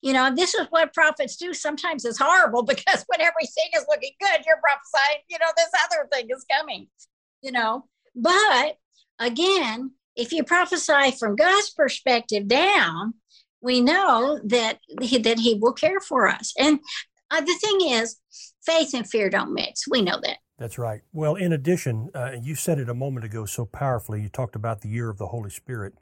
You 0.00 0.12
know, 0.12 0.32
this 0.32 0.54
is 0.54 0.68
what 0.70 0.94
prophets 0.94 1.36
do. 1.36 1.52
Sometimes 1.52 2.04
it's 2.04 2.20
horrible 2.20 2.62
because 2.68 3.04
when 3.08 3.20
everything 3.20 3.68
is 3.74 3.84
looking 3.88 4.12
good, 4.20 4.44
you're 4.46 4.60
prophesying, 4.62 5.22
you 5.28 5.38
know, 5.40 5.50
this 5.56 5.70
other 5.84 6.08
thing 6.12 6.28
is 6.30 6.46
coming, 6.48 6.86
you 7.42 7.50
know. 7.50 7.86
But 8.14 8.76
again, 9.18 9.90
if 10.14 10.32
you 10.32 10.44
prophesy 10.44 11.10
from 11.18 11.34
God's 11.34 11.70
perspective 11.70 12.46
down, 12.46 13.14
we 13.60 13.80
know 13.80 14.38
that 14.44 14.78
he, 15.02 15.18
that 15.18 15.40
he 15.40 15.54
will 15.54 15.72
care 15.72 16.00
for 16.00 16.28
us. 16.28 16.54
And 16.56 16.78
uh, 17.32 17.40
the 17.40 17.58
thing 17.60 17.90
is, 17.90 18.16
faith 18.64 18.94
and 18.94 19.08
fear 19.08 19.30
don't 19.30 19.52
mix. 19.52 19.88
We 19.88 20.02
know 20.02 20.18
that. 20.22 20.38
That's 20.58 20.78
right. 20.78 21.00
Well, 21.12 21.36
in 21.36 21.52
addition, 21.52 22.10
uh, 22.14 22.32
you 22.42 22.54
said 22.54 22.78
it 22.78 22.88
a 22.88 22.94
moment 22.94 23.24
ago 23.24 23.46
so 23.46 23.64
powerfully. 23.64 24.20
You 24.22 24.28
talked 24.28 24.54
about 24.54 24.82
the 24.82 24.88
year 24.88 25.08
of 25.08 25.16
the 25.16 25.28
Holy 25.28 25.50
Spirit. 25.50 25.94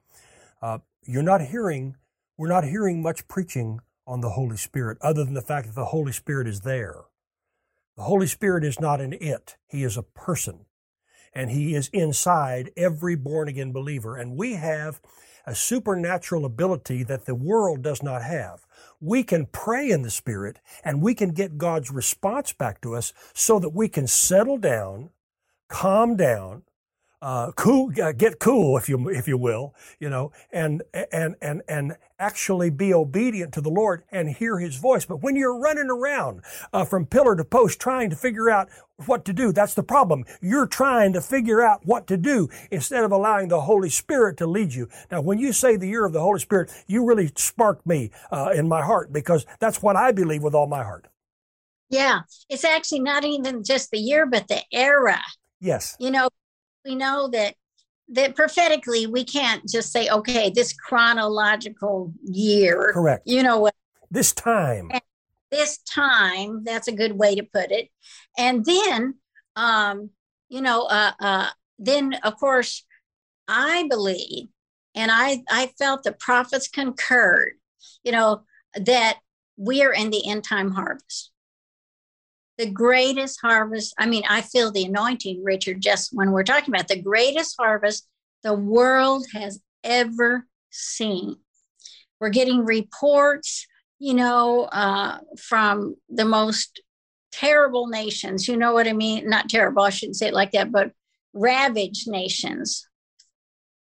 Uh, 0.61 0.79
you're 1.05 1.23
not 1.23 1.41
hearing, 1.41 1.97
we're 2.37 2.49
not 2.49 2.65
hearing 2.65 3.00
much 3.00 3.29
preaching 3.29 3.81
on 4.07 4.21
the 4.21 4.31
Holy 4.31 4.57
Spirit 4.57 4.99
other 5.00 5.25
than 5.25 5.35
the 5.35 5.43
fact 5.43 5.69
that 5.69 5.75
the 5.77 5.87
Holy 5.87 6.12
Spirit 6.12 6.49
is 6.49 6.62
there. 6.62 7.03
The 7.97 8.05
Holy 8.05 8.27
Spirit 8.27 8.65
is 8.65 8.81
not 8.81 9.00
an 9.00 9.12
it, 9.12 9.57
He 9.67 9.85
is 9.85 9.97
a 9.97 10.03
person. 10.03 10.67
And 11.35 11.50
He 11.50 11.75
is 11.75 11.88
inside 11.92 12.70
every 12.76 13.16
born 13.16 13.49
again 13.49 13.73
believer. 13.73 14.16
And 14.16 14.37
we 14.37 14.54
have 14.54 15.00
a 15.47 15.54
supernatural 15.54 16.44
ability 16.44 17.02
that 17.04 17.25
the 17.26 17.35
world 17.35 17.82
does 17.82 18.02
not 18.02 18.23
have 18.23 18.66
we 19.00 19.23
can 19.23 19.47
pray 19.47 19.90
in 19.90 20.02
the 20.02 20.11
Spirit 20.11 20.61
and 20.85 21.02
we 21.02 21.14
can 21.14 21.30
get 21.30 21.58
God's 21.58 21.90
response 21.90 22.52
back 22.52 22.80
to 22.82 22.94
us 22.94 23.12
so 23.32 23.58
that 23.58 23.70
we 23.70 23.88
can 23.88 24.06
settle 24.06 24.58
down, 24.58 25.11
calm 25.68 26.16
down, 26.16 26.62
uh, 27.21 27.51
cool, 27.53 27.91
uh, 28.01 28.13
get 28.13 28.39
cool, 28.39 28.77
if 28.77 28.89
you 28.89 29.09
if 29.09 29.27
you 29.27 29.37
will, 29.37 29.75
you 29.99 30.09
know, 30.09 30.31
and 30.53 30.83
and 31.13 31.35
and 31.43 31.63
and 31.69 31.97
actually 32.21 32.71
be 32.71 32.95
obedient 32.95 33.53
to 33.55 33.61
the 33.61 33.71
Lord 33.71 34.05
and 34.13 34.29
hear 34.29 34.59
His 34.59 34.77
voice. 34.77 35.05
But 35.05 35.23
when 35.23 35.35
you're 35.35 35.59
running 35.59 35.91
around 35.91 36.43
uh, 36.73 36.85
from 36.85 37.07
pillar 37.07 37.35
to 37.37 37.45
post 37.45 37.81
trying 37.81 38.11
to 38.11 38.17
figure 38.17 38.49
out 38.49 38.69
what 39.07 39.25
to 39.25 39.33
do, 39.33 39.53
that's 39.53 39.75
the 39.75 39.83
problem. 39.83 40.25
You're 40.41 40.67
trying 40.67 41.13
to 41.15 41.21
figure 41.21 41.61
out 41.61 41.85
what 41.85 42.07
to 42.07 42.17
do 42.17 42.49
instead 42.71 43.03
of 43.03 43.11
allowing 43.11 43.49
the 43.49 43.63
Holy 43.63 43.91
Spirit 43.91 44.37
to 44.39 44.47
lead 44.47 44.75
you. 44.75 44.89
Now, 45.11 45.21
when 45.21 45.39
you 45.39 45.53
say 45.53 45.77
the 45.77 45.89
year 45.89 46.05
of 46.05 46.13
the 46.13 46.21
Holy 46.21 46.41
Spirit, 46.41 46.71
you 46.87 47.05
really 47.05 47.31
sparked 47.35 47.87
me 47.87 48.11
uh, 48.31 48.53
in 48.55 48.69
my 48.69 48.83
heart 48.83 49.13
because 49.13 49.45
that's 49.59 49.83
what 49.83 49.97
I 49.97 50.13
believe 50.13 50.43
with 50.43 50.55
all 50.55 50.67
my 50.67 50.85
heart. 50.85 51.09
Yeah, 51.91 52.21
it's 52.49 52.65
actually 52.65 53.01
not 53.01 53.25
even 53.25 53.65
just 53.65 53.91
the 53.91 53.99
year, 53.99 54.27
but 54.27 54.47
the 54.47 54.63
era. 54.73 55.21
Yes. 55.61 55.97
You 55.99 56.11
know, 56.11 56.29
we 56.88 56.95
know 56.95 57.28
that 57.28 57.54
that 58.11 58.35
prophetically 58.35 59.07
we 59.07 59.23
can't 59.23 59.68
just 59.68 59.92
say 59.92 60.09
okay 60.09 60.50
this 60.50 60.73
chronological 60.73 62.12
year 62.25 62.90
correct. 62.95 63.23
you 63.26 63.42
know 63.42 63.59
what? 63.59 63.75
This 64.11 64.33
time. 64.33 64.90
This 65.50 65.78
time 65.78 66.64
that's 66.64 66.88
a 66.88 66.92
good 66.92 67.12
way 67.12 67.35
to 67.35 67.42
put 67.42 67.71
it. 67.71 67.90
And 68.38 68.64
then 68.64 69.14
um 69.57 70.11
you 70.49 70.62
know 70.62 70.85
uh 70.85 71.12
uh 71.21 71.49
then 71.78 72.14
of 72.23 72.37
course 72.38 72.85
i 73.49 73.87
believe 73.88 74.47
and 74.95 75.11
i 75.12 75.42
i 75.50 75.66
felt 75.78 76.04
the 76.04 76.12
prophets 76.12 76.68
concurred 76.68 77.54
you 78.04 78.12
know 78.12 78.42
that 78.76 79.18
we 79.57 79.83
are 79.83 79.92
in 79.92 80.11
the 80.11 80.28
end 80.28 80.45
time 80.45 80.71
harvest 80.71 81.33
the 82.59 82.71
greatest 82.71 83.38
harvest. 83.41 83.95
I 83.99 84.07
mean, 84.07 84.25
I 84.29 84.43
feel 84.43 84.71
the 84.71 84.85
anointing, 84.85 85.43
Richard, 85.45 85.81
just 85.81 86.11
when 86.12 86.33
we're 86.33 86.43
talking 86.43 86.75
about 86.75 86.88
the 86.88 87.00
greatest 87.00 87.55
harvest 87.59 88.07
the 88.43 88.55
world 88.55 89.27
has 89.33 89.61
ever 89.85 90.47
seen. 90.71 91.37
We're 92.21 92.31
getting 92.31 92.65
reports, 92.65 93.67
you 94.00 94.15
know, 94.15 94.65
uh, 94.65 95.19
from 95.38 95.95
the 96.09 96.25
most 96.25 96.83
terrible 97.31 97.87
nations. 97.87 98.49
You 98.49 98.57
know 98.57 98.73
what 98.73 98.88
I 98.88 98.93
mean? 98.93 99.29
Not 99.29 99.49
terrible, 99.49 99.83
I 99.83 99.91
shouldn't 99.91 100.17
say 100.17 100.29
it 100.29 100.35
like 100.35 100.50
that, 100.53 100.73
but 100.73 100.91
ravaged 101.33 102.09
nations, 102.09 102.88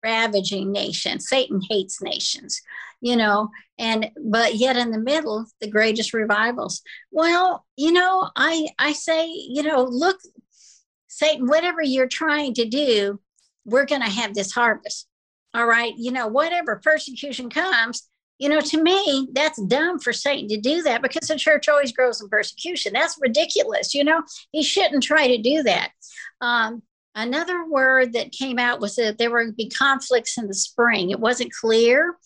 ravaging 0.03 0.71
nations. 0.71 1.29
Satan 1.29 1.61
hates 1.69 2.01
nations, 2.01 2.59
you 3.03 3.17
know, 3.17 3.49
and 3.77 4.09
but 4.25 4.55
yet 4.55 4.77
in 4.77 4.89
the 4.89 4.97
middle, 4.97 5.45
the 5.59 5.69
greatest 5.69 6.13
revivals. 6.13 6.81
Well, 7.11 7.65
you 7.75 7.91
know, 7.91 8.29
I 8.37 8.69
I 8.79 8.93
say, 8.93 9.27
you 9.27 9.61
know, 9.61 9.83
look, 9.83 10.17
Satan, 11.09 11.47
whatever 11.47 11.81
you're 11.81 12.07
trying 12.07 12.53
to 12.53 12.65
do, 12.65 13.19
we're 13.65 13.85
going 13.85 14.01
to 14.01 14.09
have 14.09 14.33
this 14.33 14.53
harvest. 14.53 15.05
All 15.53 15.67
right, 15.67 15.93
you 15.97 16.11
know, 16.11 16.27
whatever 16.27 16.79
persecution 16.81 17.49
comes, 17.49 18.07
you 18.39 18.47
know, 18.47 18.61
to 18.61 18.81
me, 18.81 19.27
that's 19.33 19.61
dumb 19.63 19.99
for 19.99 20.13
Satan 20.13 20.47
to 20.47 20.57
do 20.57 20.81
that 20.83 21.01
because 21.01 21.27
the 21.27 21.35
church 21.35 21.67
always 21.67 21.91
grows 21.91 22.21
in 22.21 22.29
persecution. 22.29 22.93
That's 22.93 23.17
ridiculous. 23.21 23.93
You 23.93 24.05
know, 24.05 24.23
he 24.51 24.63
shouldn't 24.63 25.03
try 25.03 25.27
to 25.27 25.37
do 25.37 25.61
that. 25.63 25.91
Um, 26.39 26.81
another 27.15 27.65
word 27.65 28.13
that 28.13 28.31
came 28.31 28.59
out 28.59 28.79
was 28.79 28.95
that 28.95 29.17
there 29.17 29.31
were 29.31 29.51
be 29.51 29.69
conflicts 29.69 30.37
in 30.37 30.47
the 30.47 30.53
spring. 30.53 31.09
It 31.09 31.19
wasn't 31.19 31.53
clear. 31.53 32.17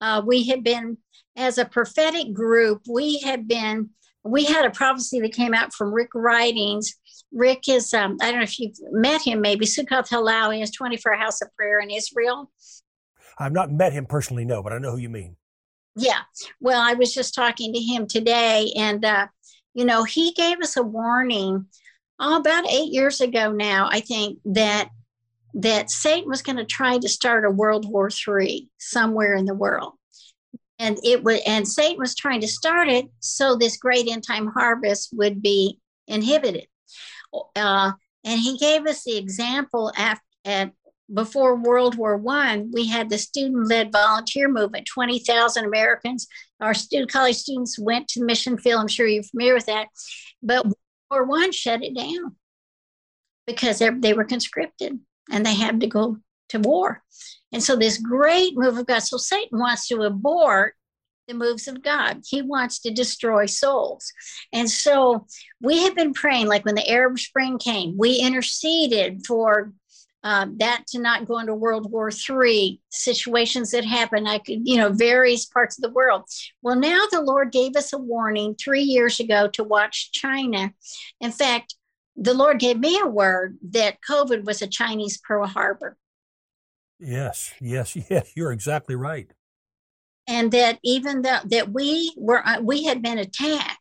Uh, 0.00 0.22
we 0.24 0.44
had 0.46 0.62
been, 0.62 0.98
as 1.36 1.58
a 1.58 1.64
prophetic 1.64 2.32
group, 2.32 2.82
we 2.90 3.18
had 3.20 3.48
been, 3.48 3.90
we 4.24 4.44
had 4.44 4.64
a 4.64 4.70
prophecy 4.70 5.20
that 5.20 5.32
came 5.32 5.54
out 5.54 5.72
from 5.72 5.92
Rick 5.92 6.10
Ridings. 6.14 6.94
Rick 7.32 7.68
is, 7.68 7.92
um, 7.92 8.16
I 8.20 8.30
don't 8.30 8.40
know 8.40 8.44
if 8.44 8.58
you've 8.58 8.76
met 8.92 9.22
him, 9.22 9.40
maybe 9.40 9.66
Succat 9.66 10.08
Hallel 10.08 10.62
is 10.62 10.70
24 10.70 11.14
House 11.14 11.42
of 11.42 11.54
Prayer 11.56 11.80
in 11.80 11.90
Israel. 11.90 12.50
I've 13.38 13.52
not 13.52 13.70
met 13.70 13.92
him 13.92 14.06
personally, 14.06 14.44
no, 14.44 14.62
but 14.62 14.72
I 14.72 14.78
know 14.78 14.92
who 14.92 14.98
you 14.98 15.10
mean. 15.10 15.36
Yeah. 15.96 16.20
Well, 16.60 16.80
I 16.80 16.94
was 16.94 17.12
just 17.12 17.34
talking 17.34 17.72
to 17.72 17.80
him 17.80 18.06
today, 18.06 18.72
and, 18.76 19.04
uh, 19.04 19.26
you 19.74 19.84
know, 19.84 20.04
he 20.04 20.32
gave 20.32 20.60
us 20.60 20.76
a 20.76 20.82
warning 20.82 21.66
oh, 22.18 22.36
about 22.36 22.70
eight 22.70 22.92
years 22.92 23.20
ago 23.20 23.52
now, 23.52 23.88
I 23.90 24.00
think, 24.00 24.38
that 24.46 24.88
that 25.54 25.90
Satan 25.90 26.28
was 26.28 26.42
going 26.42 26.56
to 26.56 26.66
try 26.66 26.98
to 26.98 27.08
start 27.08 27.46
a 27.46 27.50
World 27.50 27.88
War 27.88 28.10
III 28.10 28.68
somewhere 28.76 29.34
in 29.34 29.46
the 29.46 29.54
world. 29.54 29.94
And 30.78 30.98
it 31.02 31.24
would, 31.24 31.40
and 31.46 31.66
Satan 31.66 31.98
was 31.98 32.14
trying 32.14 32.42
to 32.42 32.48
start 32.48 32.88
it 32.88 33.06
so 33.20 33.56
this 33.56 33.78
great 33.78 34.06
end 34.06 34.22
time 34.26 34.48
harvest 34.48 35.10
would 35.14 35.40
be 35.40 35.78
inhibited. 36.06 36.66
Uh, 37.54 37.92
and 38.24 38.40
he 38.40 38.58
gave 38.58 38.86
us 38.86 39.02
the 39.04 39.16
example 39.16 39.90
at, 39.96 40.20
at 40.44 40.72
before 41.12 41.56
World 41.56 41.96
War 41.96 42.16
One, 42.16 42.70
we 42.72 42.86
had 42.86 43.08
the 43.08 43.18
student-led 43.18 43.92
volunteer 43.92 44.48
movement. 44.48 44.86
Twenty 44.86 45.20
thousand 45.20 45.64
Americans, 45.64 46.26
our 46.60 46.74
student 46.74 47.12
college 47.12 47.36
students, 47.36 47.78
went 47.78 48.08
to 48.08 48.20
the 48.20 48.26
mission 48.26 48.58
field. 48.58 48.80
I'm 48.80 48.88
sure 48.88 49.06
you're 49.06 49.22
familiar 49.22 49.54
with 49.54 49.66
that, 49.66 49.86
but 50.42 50.66
Or 51.10 51.24
one 51.24 51.52
shut 51.52 51.84
it 51.84 51.96
down 51.96 52.36
because 53.46 53.78
they 53.78 54.12
were 54.12 54.24
conscripted 54.24 54.98
and 55.30 55.46
they 55.46 55.54
had 55.54 55.80
to 55.80 55.86
go 55.86 56.18
to 56.48 56.58
war. 56.58 57.02
And 57.52 57.62
so 57.62 57.76
this 57.76 57.98
great 57.98 58.56
move 58.56 58.76
of 58.76 58.86
God. 58.86 59.00
So 59.00 59.16
Satan 59.16 59.58
wants 59.58 59.88
to 59.88 60.02
abort 60.02 60.74
the 61.28 61.34
moves 61.34 61.66
of 61.68 61.82
God. 61.82 62.22
He 62.26 62.42
wants 62.42 62.80
to 62.80 62.90
destroy 62.90 63.46
souls. 63.46 64.12
And 64.52 64.70
so 64.70 65.26
we 65.60 65.82
have 65.82 65.96
been 65.96 66.12
praying, 66.12 66.46
like 66.46 66.64
when 66.64 66.76
the 66.76 66.88
Arab 66.88 67.18
Spring 67.18 67.58
came, 67.58 67.96
we 67.96 68.16
interceded 68.16 69.26
for 69.26 69.72
um, 70.26 70.56
that 70.58 70.88
to 70.88 70.98
not 70.98 71.24
go 71.24 71.38
into 71.38 71.54
World 71.54 71.92
War 71.92 72.10
III, 72.10 72.80
situations 72.90 73.70
that 73.70 73.84
happen, 73.84 74.26
I 74.26 74.38
could, 74.38 74.66
you 74.66 74.76
know, 74.76 74.90
various 74.90 75.46
parts 75.46 75.78
of 75.78 75.82
the 75.82 75.94
world. 75.94 76.24
Well, 76.62 76.74
now 76.74 76.98
the 77.12 77.20
Lord 77.20 77.52
gave 77.52 77.76
us 77.76 77.92
a 77.92 77.98
warning 77.98 78.56
three 78.56 78.82
years 78.82 79.20
ago 79.20 79.46
to 79.52 79.62
watch 79.62 80.10
China. 80.10 80.72
In 81.20 81.30
fact, 81.30 81.76
the 82.16 82.34
Lord 82.34 82.58
gave 82.58 82.76
me 82.76 82.98
a 83.00 83.06
word 83.06 83.56
that 83.70 83.98
COVID 84.00 84.44
was 84.44 84.62
a 84.62 84.66
Chinese 84.66 85.16
Pearl 85.18 85.46
Harbor. 85.46 85.96
Yes, 86.98 87.54
yes, 87.60 87.96
yes, 88.10 88.32
you're 88.34 88.50
exactly 88.50 88.96
right. 88.96 89.30
And 90.26 90.50
that 90.50 90.80
even 90.82 91.22
though 91.22 91.38
that 91.44 91.70
we 91.70 92.12
were 92.16 92.44
uh, 92.44 92.60
we 92.60 92.82
had 92.82 93.00
been 93.00 93.18
attacked 93.18 93.78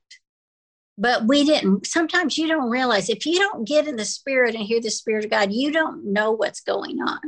but 0.98 1.28
we 1.28 1.44
didn't 1.44 1.86
sometimes 1.86 2.38
you 2.38 2.48
don't 2.48 2.70
realize 2.70 3.10
if 3.10 3.26
you 3.26 3.38
don't 3.38 3.68
get 3.68 3.88
in 3.88 3.96
the 3.96 4.06
spirit 4.06 4.56
and 4.56 4.64
hear 4.64 4.82
the 4.82 4.90
spirit 4.90 5.26
of 5.26 5.32
god 5.32 5.52
you 5.52 5.72
don't 5.72 6.06
know 6.06 6.32
what's 6.32 6.62
going 6.62 7.00
on. 7.02 7.20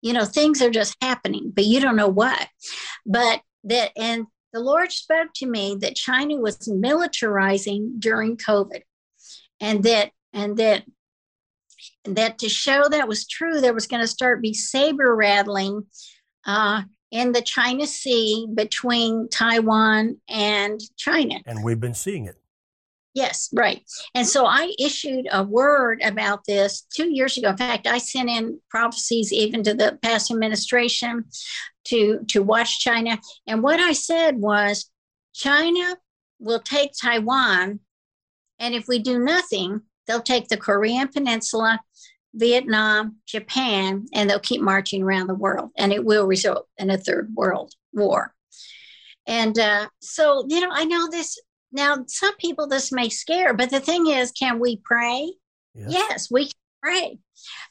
You 0.00 0.12
know 0.12 0.24
things 0.24 0.60
are 0.60 0.70
just 0.70 0.96
happening 1.00 1.52
but 1.54 1.64
you 1.64 1.80
don't 1.80 1.96
know 1.96 2.08
what. 2.08 2.48
But 3.06 3.40
that 3.64 3.92
and 3.96 4.26
the 4.52 4.60
lord 4.60 4.92
spoke 4.92 5.28
to 5.36 5.46
me 5.46 5.76
that 5.80 5.94
china 5.94 6.36
was 6.36 6.58
militarizing 6.68 7.98
during 7.98 8.36
covid 8.36 8.82
and 9.60 9.84
that 9.84 10.10
and 10.32 10.56
that 10.56 10.82
that 12.04 12.38
to 12.38 12.48
show 12.48 12.88
that 12.90 13.08
was 13.08 13.26
true 13.26 13.60
there 13.60 13.72
was 13.72 13.86
going 13.86 14.02
to 14.02 14.08
start 14.08 14.42
be 14.42 14.52
saber 14.52 15.14
rattling 15.14 15.86
uh, 16.44 16.82
in 17.12 17.30
the 17.30 17.40
china 17.40 17.86
sea 17.86 18.46
between 18.52 19.28
taiwan 19.28 20.20
and 20.28 20.80
china. 20.96 21.36
And 21.46 21.62
we've 21.62 21.80
been 21.80 21.94
seeing 21.94 22.26
it 22.26 22.41
Yes, 23.14 23.50
right. 23.52 23.82
And 24.14 24.26
so 24.26 24.46
I 24.46 24.72
issued 24.78 25.26
a 25.30 25.42
word 25.42 26.00
about 26.02 26.44
this 26.46 26.86
two 26.94 27.14
years 27.14 27.36
ago. 27.36 27.50
In 27.50 27.56
fact, 27.58 27.86
I 27.86 27.98
sent 27.98 28.30
in 28.30 28.58
prophecies 28.70 29.32
even 29.32 29.62
to 29.64 29.74
the 29.74 29.98
past 30.02 30.30
administration 30.30 31.24
to, 31.84 32.20
to 32.28 32.42
watch 32.42 32.80
China. 32.80 33.18
And 33.46 33.62
what 33.62 33.80
I 33.80 33.92
said 33.92 34.36
was 34.36 34.90
China 35.34 35.96
will 36.38 36.60
take 36.60 36.92
Taiwan, 37.00 37.80
and 38.58 38.74
if 38.74 38.88
we 38.88 38.98
do 38.98 39.18
nothing, 39.18 39.82
they'll 40.06 40.22
take 40.22 40.48
the 40.48 40.56
Korean 40.56 41.08
Peninsula, 41.08 41.80
Vietnam, 42.34 43.16
Japan, 43.26 44.06
and 44.14 44.28
they'll 44.28 44.40
keep 44.40 44.60
marching 44.60 45.02
around 45.02 45.26
the 45.26 45.34
world, 45.34 45.70
and 45.76 45.92
it 45.92 46.04
will 46.04 46.26
result 46.26 46.66
in 46.78 46.90
a 46.90 46.98
third 46.98 47.30
world 47.34 47.74
war. 47.92 48.34
And 49.26 49.58
uh, 49.58 49.88
so, 50.00 50.46
you 50.48 50.60
know, 50.60 50.70
I 50.72 50.84
know 50.84 51.08
this 51.10 51.38
now, 51.72 52.04
some 52.06 52.36
people 52.36 52.66
this 52.66 52.92
may 52.92 53.08
scare, 53.08 53.54
but 53.54 53.70
the 53.70 53.80
thing 53.80 54.06
is, 54.06 54.30
can 54.32 54.58
we 54.58 54.76
pray? 54.84 55.32
Yes, 55.74 55.90
yes 55.90 56.28
we 56.30 56.44
can 56.44 56.52
pray. 56.82 57.18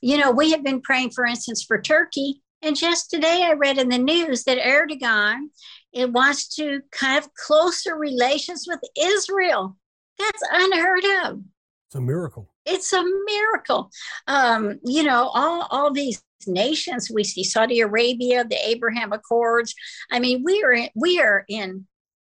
You 0.02 0.18
know, 0.18 0.32
we 0.32 0.52
have 0.52 0.64
been 0.64 0.82
praying, 0.82 1.12
for 1.12 1.26
instance, 1.26 1.64
for 1.64 1.80
Turkey. 1.80 2.42
And 2.64 2.76
just 2.76 3.10
today, 3.10 3.44
I 3.44 3.54
read 3.54 3.78
in 3.78 3.90
the 3.90 3.98
news 3.98 4.44
that 4.44 4.60
Erdogan 4.60 5.50
it 5.94 6.12
wants 6.12 6.48
to 6.56 6.82
have 7.00 7.34
closer 7.34 7.96
relations 7.96 8.66
with 8.68 8.80
Israel. 8.98 9.78
That's 10.18 10.44
unheard 10.52 11.04
of. 11.26 11.42
It's 11.88 11.96
a 11.96 12.02
miracle. 12.02 12.50
It's 12.66 12.94
a 12.94 13.04
miracle. 13.26 13.92
Um, 14.28 14.80
you 14.86 15.04
know, 15.04 15.30
all, 15.34 15.68
all 15.70 15.92
these 15.92 16.24
nations 16.48 17.12
we 17.14 17.24
see 17.24 17.44
Saudi 17.44 17.82
Arabia, 17.82 18.46
the 18.46 18.58
Abraham 18.68 19.12
Accords. 19.12 19.76
I 20.12 20.20
mean, 20.20 20.44
we 20.44 20.64
are 20.64 20.72
in, 20.72 20.90
we 20.96 21.20
are 21.20 21.44
in 21.50 21.86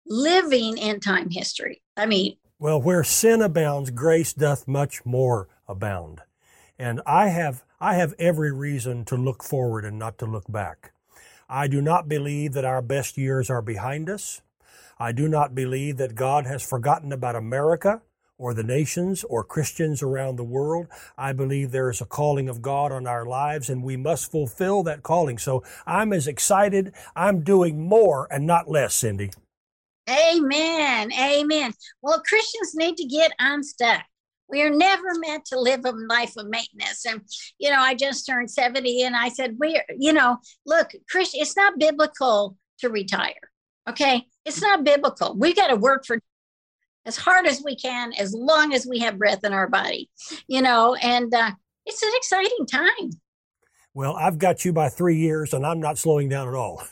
living 0.08 0.78
in 0.78 1.00
time 1.00 1.30
history. 1.30 1.82
I 1.96 2.06
mean, 2.06 2.38
well, 2.60 2.82
where 2.82 3.04
sin 3.04 3.41
abounds, 3.41 3.91
grace 3.91 4.34
doth 4.34 4.67
much 4.67 5.06
more 5.06 5.48
abound. 5.67 6.22
And 6.80 7.02
I 7.06 7.28
have, 7.28 7.63
I 7.80 7.96
have 7.96 8.15
every 8.17 8.52
reason 8.52 9.06
to 9.06 9.15
look 9.15 9.43
forward 9.43 9.86
and 9.86 10.00
not 10.00 10.17
to 10.20 10.26
look 10.26 10.46
back. 10.50 10.91
I 11.50 11.67
do 11.67 11.82
not 11.82 12.10
believe 12.10 12.54
that 12.54 12.65
our 12.65 12.82
best 12.82 13.17
years 13.17 13.50
are 13.50 13.62
behind 13.62 14.10
us. 14.10 14.41
I 15.00 15.12
do 15.12 15.28
not 15.28 15.54
believe 15.54 15.98
that 15.98 16.15
God 16.15 16.48
has 16.48 16.67
forgotten 16.67 17.12
about 17.12 17.36
America 17.36 18.02
or 18.39 18.54
the 18.54 18.63
nations 18.63 19.24
or 19.24 19.43
Christians 19.43 20.02
around 20.02 20.36
the 20.36 20.43
world. 20.43 20.88
I 21.17 21.34
believe 21.34 21.72
there 21.72 21.89
is 21.89 22.02
a 22.02 22.06
calling 22.06 22.50
of 22.50 22.62
God 22.62 22.91
on 22.91 23.08
our 23.08 23.26
lives 23.26 23.70
and 23.70 23.84
we 23.84 23.98
must 23.98 24.32
fulfill 24.32 24.84
that 24.84 25.04
calling. 25.04 25.38
So 25.38 25.63
I'm 25.86 26.12
as 26.12 26.28
excited. 26.28 26.93
I'm 27.15 27.43
doing 27.43 27.88
more 27.88 28.28
and 28.32 28.46
not 28.46 28.70
less, 28.70 28.96
Cindy. 28.96 29.32
Amen. 30.10 31.12
Amen. 31.12 31.74
Well, 32.02 32.22
Christians 32.28 32.76
need 32.76 32.96
to 32.98 33.06
get 33.06 33.34
unstuck. 33.39 34.04
We 34.50 34.62
are 34.62 34.70
never 34.70 35.20
meant 35.20 35.46
to 35.46 35.60
live 35.60 35.82
a 35.84 35.91
life 35.91 36.34
of 36.38 36.48
maintenance. 36.48 37.06
And, 37.06 37.22
you 37.60 37.70
know, 37.70 37.80
I 37.80 37.96
just 37.96 38.26
turned 38.26 38.50
70 38.50 39.04
and 39.04 39.15
I 39.15 39.30
said, 39.30 39.58
we're, 39.60 39.84
you 39.98 40.13
know, 40.13 40.38
look, 40.65 40.91
Christian, 41.10 41.41
it's 41.41 41.58
not 41.58 41.78
biblical 41.78 42.58
to 42.80 42.89
retire. 42.89 43.34
Okay. 43.89 44.26
It's 44.46 44.62
not 44.62 44.86
biblical. 44.86 45.36
We 45.36 45.54
got 45.54 45.67
to 45.67 45.76
work 45.76 46.06
for 46.06 46.20
as 47.06 47.17
hard 47.17 47.46
as 47.46 47.62
we 47.63 47.76
can, 47.76 48.13
as 48.13 48.34
long 48.34 48.74
as 48.74 48.88
we 48.88 49.00
have 49.00 49.17
breath 49.17 49.43
in 49.43 49.54
our 49.54 49.67
body, 49.67 50.10
you 50.48 50.62
know, 50.62 50.96
and 50.96 51.34
uh, 51.34 51.52
it's 51.86 52.04
an 52.04 52.12
exciting 52.15 52.65
time. 52.70 53.10
Well, 53.93 54.13
I've 54.13 54.38
got 54.38 54.63
you 54.63 54.74
by 54.74 54.89
three 54.89 55.17
years 55.17 55.54
and 55.54 55.65
I'm 55.65 55.80
not 55.80 55.98
slowing 55.98 56.30
down 56.30 56.48
at 56.48 56.54
all. 56.54 56.84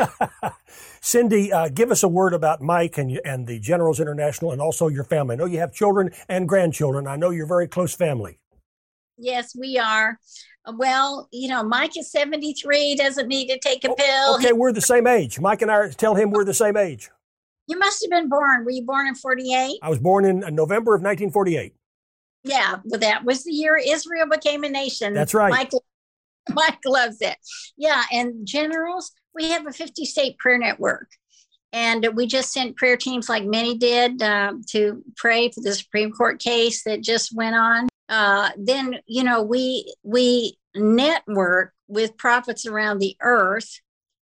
Cindy, 1.00 1.52
uh, 1.52 1.68
give 1.68 1.90
us 1.90 2.02
a 2.02 2.08
word 2.08 2.34
about 2.34 2.60
Mike 2.60 2.98
and, 2.98 3.20
and 3.24 3.46
the 3.46 3.58
Generals 3.58 4.00
International 4.00 4.52
and 4.52 4.60
also 4.60 4.88
your 4.88 5.04
family. 5.04 5.34
I 5.34 5.36
know 5.36 5.46
you 5.46 5.58
have 5.58 5.72
children 5.72 6.10
and 6.28 6.48
grandchildren. 6.48 7.06
I 7.06 7.16
know 7.16 7.30
you're 7.30 7.46
very 7.46 7.68
close 7.68 7.94
family. 7.94 8.38
Yes, 9.16 9.54
we 9.58 9.78
are. 9.78 10.18
Well, 10.74 11.28
you 11.32 11.48
know, 11.48 11.62
Mike 11.62 11.96
is 11.96 12.10
73, 12.10 12.96
doesn't 12.96 13.28
need 13.28 13.48
to 13.48 13.58
take 13.58 13.84
a 13.84 13.90
oh, 13.90 13.94
pill. 13.94 14.34
Okay, 14.36 14.52
we're 14.52 14.72
the 14.72 14.80
same 14.80 15.06
age. 15.06 15.40
Mike 15.40 15.62
and 15.62 15.70
I 15.70 15.90
tell 15.90 16.14
him 16.14 16.30
we're 16.30 16.44
the 16.44 16.54
same 16.54 16.76
age. 16.76 17.10
You 17.66 17.78
must 17.78 18.02
have 18.02 18.10
been 18.10 18.28
born. 18.28 18.64
Were 18.64 18.70
you 18.70 18.84
born 18.84 19.06
in 19.06 19.14
48? 19.14 19.78
I 19.82 19.88
was 19.88 19.98
born 19.98 20.24
in 20.24 20.44
uh, 20.44 20.50
November 20.50 20.94
of 20.94 21.02
1948. 21.02 21.74
Yeah, 22.42 22.76
well, 22.84 23.00
that 23.00 23.24
was 23.24 23.44
the 23.44 23.52
year 23.52 23.76
Israel 23.76 24.26
became 24.30 24.64
a 24.64 24.68
nation. 24.68 25.14
That's 25.14 25.34
right. 25.34 25.50
Mike, 25.50 25.70
Mike 26.50 26.80
loves 26.84 27.18
it. 27.20 27.36
Yeah, 27.76 28.02
and 28.12 28.46
generals, 28.46 29.12
we 29.34 29.50
have 29.50 29.66
a 29.66 29.72
50 29.72 30.04
state 30.04 30.38
prayer 30.38 30.58
network. 30.58 31.08
And 31.72 32.06
we 32.14 32.26
just 32.26 32.52
sent 32.52 32.76
prayer 32.76 32.96
teams 32.96 33.28
like 33.28 33.44
many 33.44 33.78
did 33.78 34.20
um, 34.22 34.62
to 34.70 35.04
pray 35.16 35.50
for 35.50 35.60
the 35.60 35.72
Supreme 35.72 36.10
Court 36.10 36.40
case 36.40 36.82
that 36.82 37.00
just 37.00 37.34
went 37.34 37.54
on. 37.54 37.88
Uh, 38.08 38.50
then, 38.58 38.98
you 39.06 39.22
know, 39.22 39.42
we 39.42 39.94
we 40.02 40.58
network 40.74 41.72
with 41.86 42.16
prophets 42.16 42.66
around 42.66 42.98
the 42.98 43.16
earth. 43.20 43.80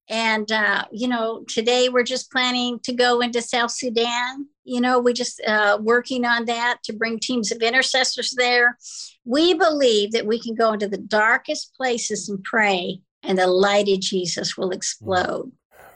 And, 0.09 0.51
uh, 0.53 0.85
you 0.93 1.09
know, 1.09 1.45
today 1.49 1.89
we're 1.89 2.05
just 2.05 2.31
planning 2.31 2.79
to 2.85 2.93
go 2.93 3.21
into 3.21 3.43
South 3.43 3.73
Sudan. 3.73 4.47
You 4.65 4.81
know, 4.81 5.01
we 5.01 5.13
just 5.13 5.41
uh, 5.45 5.79
working 5.81 6.25
on 6.25 6.45
that 6.45 6.79
to 6.85 6.93
bring 6.93 7.19
teams 7.19 7.51
of 7.51 7.59
intercessors 7.59 8.33
there. 8.37 8.79
We 9.25 9.55
believe 9.55 10.13
that 10.13 10.27
we 10.27 10.41
can 10.41 10.55
go 10.55 10.73
into 10.73 10.89
the 10.89 10.99
darkest 10.99 11.75
places 11.75 12.29
and 12.29 12.43
pray, 12.45 13.01
and 13.23 13.39
the 13.39 13.47
light 13.47 13.89
of 13.89 14.01
Jesus 14.01 14.57
will 14.57 14.71
explode. 14.71 15.53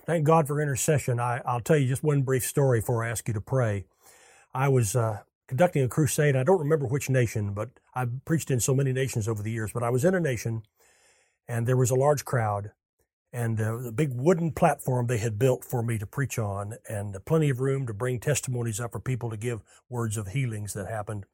Thank 0.06 0.24
God 0.24 0.46
for 0.46 0.60
intercession. 0.60 1.20
I, 1.20 1.40
will 1.46 1.60
tell 1.60 1.76
you 1.76 1.86
just 1.86 2.02
one 2.02 2.22
brief 2.22 2.44
story 2.44 2.80
before 2.80 3.04
I 3.04 3.10
ask 3.10 3.28
you 3.28 3.34
to 3.34 3.40
pray. 3.40 3.84
I 4.52 4.68
was 4.68 4.96
uh, 4.96 5.18
conducting 5.46 5.82
a 5.82 5.88
crusade. 5.88 6.36
I 6.36 6.42
don't 6.42 6.58
remember 6.58 6.86
which 6.86 7.08
nation, 7.08 7.52
but 7.52 7.70
I've 7.94 8.24
preached 8.24 8.50
in 8.50 8.60
so 8.60 8.74
many 8.74 8.92
nations 8.92 9.28
over 9.28 9.42
the 9.42 9.50
years. 9.50 9.72
But 9.72 9.82
I 9.82 9.90
was 9.90 10.04
in 10.04 10.14
a 10.14 10.20
nation, 10.20 10.62
and 11.46 11.66
there 11.66 11.76
was 11.76 11.90
a 11.90 11.96
large 11.96 12.24
crowd, 12.24 12.72
and 13.32 13.60
uh, 13.60 13.78
a 13.78 13.92
big 13.92 14.10
wooden 14.14 14.52
platform 14.52 15.06
they 15.06 15.18
had 15.18 15.38
built 15.38 15.64
for 15.64 15.82
me 15.82 15.98
to 15.98 16.06
preach 16.06 16.38
on, 16.38 16.74
and 16.88 17.16
plenty 17.24 17.50
of 17.50 17.60
room 17.60 17.86
to 17.86 17.94
bring 17.94 18.18
testimonies 18.18 18.80
up 18.80 18.92
for 18.92 19.00
people 19.00 19.30
to 19.30 19.36
give 19.36 19.62
words 19.88 20.16
of 20.16 20.28
healings 20.28 20.72
that 20.72 20.88
happened. 20.88 21.24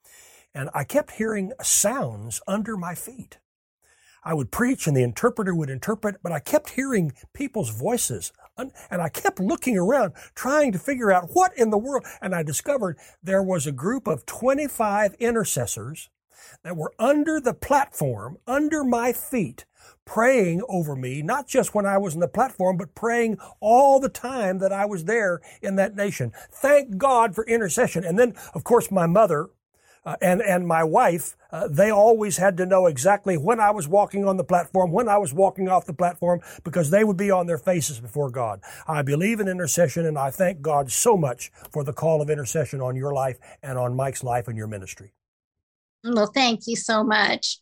And 0.55 0.71
I 0.75 0.85
kept 0.85 1.13
hearing 1.13 1.53
sounds 1.63 2.41
under 2.47 2.77
my 2.77 2.95
feet. 2.95 3.39
I 4.27 4.35
would 4.35 4.51
preach 4.51 4.89
and 4.89 4.97
the 4.97 5.05
interpreter 5.05 5.55
would 5.55 5.71
interpret, 5.71 6.17
but 6.21 6.33
I 6.33 6.41
kept 6.41 6.71
hearing 6.71 7.13
people's 7.33 7.71
voices 7.71 8.33
and 8.59 8.73
I 8.91 9.09
kept 9.09 9.39
looking 9.39 9.79
around 9.79 10.15
trying 10.35 10.73
to 10.73 10.81
figure 10.81 11.13
out 11.13 11.31
what 11.33 11.57
in 11.57 11.71
the 11.71 11.79
world. 11.79 12.05
And 12.21 12.35
I 12.35 12.43
discovered 12.43 12.99
there 13.23 13.43
was 13.43 13.69
a 13.69 13.73
group 13.73 14.09
of 14.09 14.27
25 14.27 15.15
intercessors 15.21 16.11
that 16.65 16.77
were 16.77 16.93
under 16.99 17.41
the 17.41 17.55
platform, 17.55 18.39
under 18.49 18.83
my 18.83 19.13
feet, 19.13 19.65
praying 20.05 20.63
over 20.69 20.97
me, 20.97 21.23
not 21.23 21.47
just 21.47 21.75
when 21.75 21.87
I 21.87 21.99
was 21.99 22.15
in 22.15 22.21
the 22.21 22.29
platform, 22.29 22.77
but 22.77 22.95
praying 22.95 23.39
all 23.61 24.01
the 24.01 24.09
time 24.09 24.59
that 24.59 24.73
I 24.73 24.87
was 24.87 25.05
there 25.05 25.41
in 25.63 25.77
that 25.77 25.95
nation. 25.95 26.33
Thank 26.51 26.99
God 26.99 27.35
for 27.35 27.47
intercession. 27.47 28.05
And 28.05 28.19
then, 28.19 28.35
of 28.55 28.65
course, 28.65 28.91
my 28.91 29.07
mother, 29.07 29.51
uh, 30.07 30.15
and 30.23 30.41
and 30.41 30.67
my 30.67 30.85
wife, 30.85 31.37
uh, 31.51 31.67
they 31.69 31.91
always 31.91 32.37
had 32.37 32.57
to 32.57 32.65
know 32.65 32.87
exactly 32.87 33.37
when 33.37 33.59
I 33.59 33.73
was 33.73 33.89
walking 33.89 34.27
on 34.27 34.37
the 34.37 34.45
platform, 34.45 34.93
when 34.93 35.09
I 35.09 35.19
was 35.19 35.35
walking 35.35 35.69
off 35.69 35.85
the 35.85 35.93
platform, 35.93 36.41
because 36.63 36.91
they 36.91 37.03
would 37.03 37.17
be 37.17 37.33
on 37.33 37.49
their 37.49 37.59
faces 37.59 37.99
before 37.99 38.31
God. 38.31 38.61
I 38.87 39.03
believe 39.03 39.41
in 39.41 39.49
intercession, 39.49 40.07
and 40.07 40.17
I 40.17 40.31
thank 40.31 40.63
God 40.63 40.93
so 40.93 41.17
much 41.17 41.51
for 41.73 41.83
the 41.83 41.93
call 41.93 42.23
of 42.23 42.31
intercession 42.31 42.81
on 42.81 42.95
your 42.95 43.13
life 43.13 43.39
and 43.65 43.77
on 43.77 43.97
Mike's 43.97 44.23
life 44.23 44.47
and 44.47 44.57
your 44.57 44.69
ministry. 44.69 45.13
Well, 46.05 46.31
thank 46.33 46.69
you 46.69 46.77
so 46.77 47.03
much. 47.03 47.59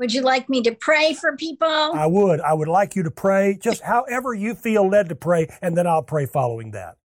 Would 0.00 0.12
you 0.12 0.22
like 0.22 0.48
me 0.48 0.62
to 0.62 0.74
pray 0.74 1.14
for 1.14 1.36
people? 1.36 1.68
I 1.68 2.06
would. 2.06 2.40
I 2.40 2.52
would 2.52 2.68
like 2.68 2.96
you 2.96 3.04
to 3.04 3.12
pray, 3.12 3.58
just 3.62 3.80
however 3.80 4.34
you 4.34 4.56
feel 4.56 4.88
led 4.88 5.08
to 5.10 5.14
pray, 5.14 5.46
and 5.62 5.76
then 5.76 5.86
I'll 5.86 6.02
pray 6.02 6.26
following 6.26 6.72
that. 6.72 6.96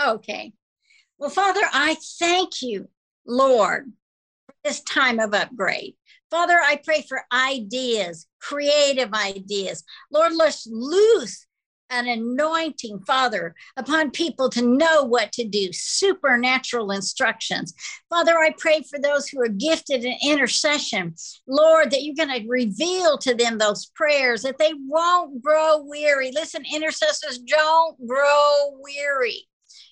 Okay. 0.00 0.52
Well, 1.18 1.30
Father, 1.30 1.62
I 1.72 1.96
thank 2.18 2.62
you 2.62 2.88
Lord, 3.26 3.92
this 4.64 4.82
time 4.82 5.20
of 5.20 5.34
upgrade. 5.34 5.94
Father, 6.30 6.58
I 6.62 6.80
pray 6.84 7.04
for 7.08 7.22
ideas, 7.32 8.26
creative 8.40 9.12
ideas. 9.12 9.84
Lord, 10.12 10.32
let's 10.34 10.66
loose 10.66 11.46
an 11.88 12.08
anointing, 12.08 12.98
Father, 13.06 13.54
upon 13.76 14.10
people 14.10 14.48
to 14.50 14.62
know 14.62 15.04
what 15.04 15.30
to 15.32 15.44
do, 15.44 15.68
supernatural 15.72 16.90
instructions. 16.90 17.74
Father, 18.10 18.36
I 18.36 18.52
pray 18.58 18.82
for 18.82 18.98
those 18.98 19.28
who 19.28 19.40
are 19.40 19.48
gifted 19.48 20.04
in 20.04 20.16
intercession, 20.20 21.14
Lord, 21.46 21.92
that 21.92 22.02
you're 22.02 22.16
going 22.16 22.40
to 22.40 22.48
reveal 22.48 23.18
to 23.18 23.34
them 23.34 23.58
those 23.58 23.86
prayers, 23.94 24.42
that 24.42 24.58
they 24.58 24.72
won't 24.88 25.40
grow 25.40 25.82
weary. 25.82 26.32
Listen, 26.32 26.64
intercessors 26.72 27.38
don't 27.38 28.04
grow 28.04 28.76
weary 28.80 29.46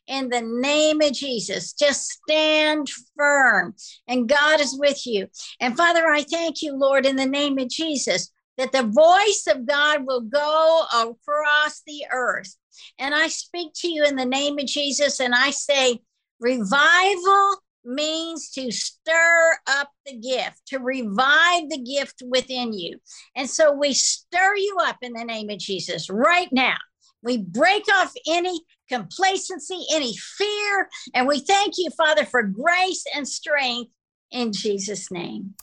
in 0.07 0.29
the 0.29 0.43
name 0.43 1.01
of 1.01 1.13
Jesus. 1.13 1.73
Just 1.73 2.11
stand 2.11 2.89
firm, 3.17 3.75
and 4.09 4.29
God 4.29 4.61
is 4.61 4.79
with 4.79 5.07
you. 5.07 5.29
And 5.61 5.77
Father, 5.77 6.07
I 6.07 6.23
thank 6.23 6.63
you, 6.63 6.77
Lord, 6.77 7.07
in 7.07 7.17
the 7.17 7.27
name 7.27 7.59
of 7.59 7.69
Jesus, 7.69 8.31
that 8.59 8.73
the 8.73 8.83
voice 8.83 9.47
of 9.49 9.67
God 9.67 10.07
will 10.07 10.21
go 10.21 10.85
across 10.93 11.83
the 11.87 12.05
earth. 12.13 12.57
And 12.99 13.15
I 13.15 13.29
speak 13.29 13.73
to 13.77 13.89
you 13.89 14.05
in 14.05 14.17
the 14.17 14.25
name 14.25 14.59
of 14.59 14.67
Jesus, 14.67 15.21
and 15.21 15.35
I 15.35 15.51
say, 15.51 16.01
revival 16.41 17.57
means 17.85 18.51
to 18.51 18.71
stir 18.71 19.57
up 19.67 19.91
the 20.07 20.17
gift, 20.17 20.63
to 20.69 20.79
revive 20.79 21.69
the 21.69 21.83
gift 21.85 22.23
within 22.29 22.73
you. 22.73 22.99
And 23.37 23.49
so 23.49 23.73
we 23.73 23.93
stir 23.93 24.57
you 24.57 24.77
up 24.83 24.97
in 25.03 25.13
the 25.13 25.25
name 25.25 25.51
of 25.51 25.59
Jesus 25.59 26.09
right 26.09 26.49
now. 26.51 26.77
We 27.23 27.39
break 27.39 27.85
off 27.95 28.13
any 28.27 28.61
complacency, 28.89 29.85
any 29.93 30.17
fear. 30.17 30.89
And 31.15 31.27
we 31.27 31.41
thank 31.41 31.75
you, 31.79 31.91
Father, 31.91 32.25
for 32.25 32.43
grace 32.43 33.05
and 33.15 33.27
strength 33.27 33.91
in 34.31 34.53
Jesus' 34.53 35.11
name. 35.11 35.55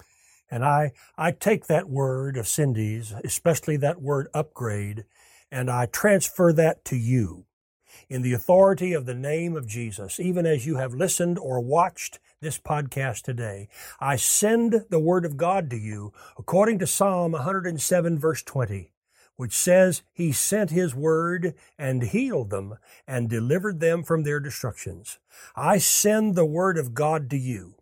And 0.49 0.65
I, 0.65 0.91
I 1.17 1.31
take 1.31 1.67
that 1.67 1.89
word 1.89 2.35
of 2.35 2.47
Cindy's, 2.47 3.13
especially 3.23 3.77
that 3.77 4.01
word 4.01 4.27
upgrade, 4.33 5.05
and 5.49 5.69
I 5.69 5.85
transfer 5.85 6.51
that 6.53 6.83
to 6.85 6.97
you 6.97 7.45
in 8.09 8.21
the 8.21 8.33
authority 8.33 8.93
of 8.93 9.05
the 9.05 9.13
name 9.13 9.55
of 9.55 9.67
Jesus, 9.67 10.19
even 10.19 10.45
as 10.45 10.65
you 10.65 10.77
have 10.77 10.93
listened 10.93 11.39
or 11.39 11.61
watched 11.61 12.19
this 12.41 12.59
podcast 12.59 13.21
today. 13.21 13.69
I 13.99 14.17
send 14.17 14.85
the 14.89 14.99
word 14.99 15.25
of 15.25 15.37
God 15.37 15.69
to 15.69 15.77
you 15.77 16.11
according 16.37 16.79
to 16.79 16.87
Psalm 16.87 17.31
107 17.31 18.19
verse 18.19 18.43
20 18.43 18.91
which 19.41 19.57
says 19.57 20.03
he 20.13 20.31
sent 20.31 20.69
his 20.69 20.93
word 20.93 21.55
and 21.75 22.03
healed 22.03 22.51
them 22.51 22.77
and 23.07 23.27
delivered 23.27 23.79
them 23.79 24.03
from 24.03 24.21
their 24.21 24.39
destructions. 24.39 25.17
I 25.55 25.79
send 25.79 26.35
the 26.35 26.45
word 26.45 26.77
of 26.77 26.93
God 26.93 27.27
to 27.31 27.37
you. 27.37 27.73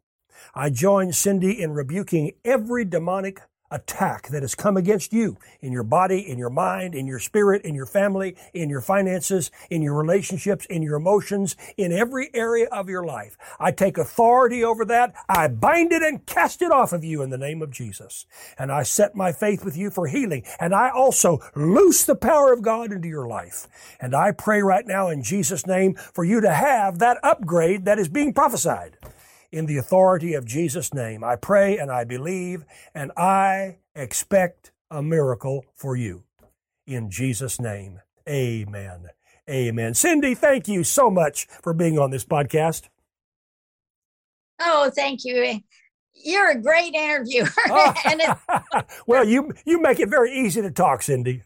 I 0.56 0.70
join 0.70 1.12
Cindy 1.12 1.62
in 1.62 1.74
rebuking 1.74 2.32
every 2.46 2.86
demonic 2.86 3.42
attack 3.72 4.28
that 4.30 4.42
has 4.42 4.56
come 4.56 4.78
against 4.78 5.14
you 5.14 5.38
in 5.62 5.72
your 5.72 5.84
body, 5.84 6.28
in 6.28 6.38
your 6.38 6.50
mind, 6.50 6.96
in 6.96 7.08
your 7.08 7.20
spirit, 7.20 7.64
in 7.64 7.76
your 7.76 7.86
family, 7.86 8.36
in 8.54 8.70
your 8.70 8.82
finances, 8.82 9.52
in 9.70 9.82
your 9.82 9.94
relationships, 9.94 10.66
in 10.66 10.82
your 10.82 10.96
emotions, 10.96 11.56
in 11.78 11.92
every 11.92 12.30
area 12.34 12.68
of 12.72 12.90
your 12.90 13.04
life. 13.04 13.38
I 13.60 13.72
take 13.72 13.98
authority 13.98 14.64
over 14.64 14.86
that. 14.86 15.14
I 15.28 15.48
bind 15.48 15.92
it 15.92 16.02
and 16.02 16.26
cast 16.26 16.62
it 16.62 16.72
off 16.72 16.94
of 16.94 17.04
you 17.04 17.22
in 17.22 17.30
the 17.30 17.38
name 17.38 17.62
of 17.62 17.72
Jesus. 17.72 18.26
And 18.58 18.72
I 18.72 18.84
set 18.84 19.16
my 19.16 19.32
faith 19.32 19.64
with 19.64 19.78
you 19.78 19.90
for 19.90 20.08
healing. 20.08 20.44
And 20.60 20.74
I 20.74 20.90
also 20.90 21.40
loose 21.56 22.06
the 22.06 22.16
power 22.16 22.52
of 22.54 22.62
God 22.62 22.92
into 22.92 23.08
your 23.08 23.28
life. 23.28 23.68
And 24.00 24.16
I 24.16 24.32
pray 24.32 24.62
right 24.62 24.86
now 24.86 25.10
in 25.10 25.24
Jesus' 25.24 25.68
name 25.68 25.96
for 25.96 26.24
you 26.24 26.42
to 26.42 26.52
have 26.52 27.00
that 27.00 27.18
upgrade 27.24 27.86
that 27.86 28.00
is 28.00 28.10
being 28.10 28.34
prophesied 28.34 28.98
in 29.52 29.66
the 29.66 29.78
authority 29.78 30.34
of 30.34 30.46
Jesus' 30.46 30.94
name. 30.94 31.24
I 31.24 31.36
pray 31.36 31.78
and 31.78 31.92
I 31.92 32.04
believe 32.04 32.66
and 32.94 33.12
I 33.18 33.78
expect 33.96 34.72
a 34.92 35.02
miracle 35.02 35.66
for 35.76 35.96
you. 35.96 36.24
In 36.88 37.10
Jesus' 37.10 37.60
name, 37.60 38.02
amen. 38.28 39.10
Amen. 39.50 39.94
Cindy, 39.96 40.36
thank 40.36 40.68
you 40.68 40.84
so 40.84 41.10
much 41.10 41.48
for 41.64 41.74
being 41.74 41.98
on 41.98 42.12
this 42.12 42.26
podcast. 42.26 42.90
Oh, 44.60 44.92
thank 44.94 45.24
you 45.24 45.60
you're 46.24 46.52
a 46.52 46.62
great 46.62 46.94
interviewer. 46.94 47.48
Ah. 47.72 48.84
well, 49.08 49.24
you 49.24 49.52
you 49.66 49.82
make 49.82 50.00
it 50.00 50.10
very 50.10 50.32
easy 50.34 50.62
to 50.62 50.72
talk, 50.72 51.04
Cindy. 51.04 51.44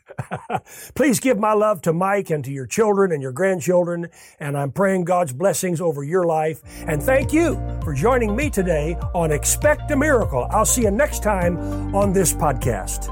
Please 0.96 1.20
give 1.20 1.38
my 1.38 1.54
love 1.54 1.82
to 1.82 1.94
Mike 1.94 2.30
and 2.30 2.44
to 2.46 2.52
your 2.52 2.66
children 2.66 3.12
and 3.12 3.22
your 3.22 3.32
grandchildren, 3.32 4.10
and 4.40 4.58
I'm 4.58 4.72
praying 4.72 5.04
God's 5.04 5.34
blessings 5.34 5.82
over 5.82 6.04
your 6.04 6.26
life. 6.26 6.62
And 6.88 7.02
thank 7.02 7.34
you 7.34 7.56
for 7.84 7.94
joining 7.94 8.36
me 8.36 8.50
today 8.50 8.96
on 9.14 9.32
Expect 9.32 9.92
a 9.92 9.98
Miracle. 9.98 10.48
I'll 10.50 10.66
see 10.66 10.84
you 10.84 10.92
next 10.92 11.24
time 11.24 11.58
on 11.96 12.14
this 12.14 12.34
podcast. 12.34 13.10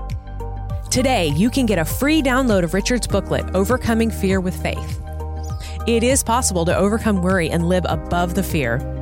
Today, 0.89 1.27
you 1.27 1.49
can 1.49 1.65
get 1.65 1.79
a 1.79 1.85
free 1.85 2.21
download 2.21 2.63
of 2.63 2.73
Richard's 2.73 3.07
booklet, 3.07 3.55
Overcoming 3.55 4.11
Fear 4.11 4.39
with 4.41 4.55
Faith. 4.61 5.01
It 5.87 6.03
is 6.03 6.23
possible 6.23 6.65
to 6.65 6.75
overcome 6.75 7.21
worry 7.21 7.49
and 7.49 7.67
live 7.67 7.85
above 7.87 8.35
the 8.35 8.43
fear. 8.43 9.00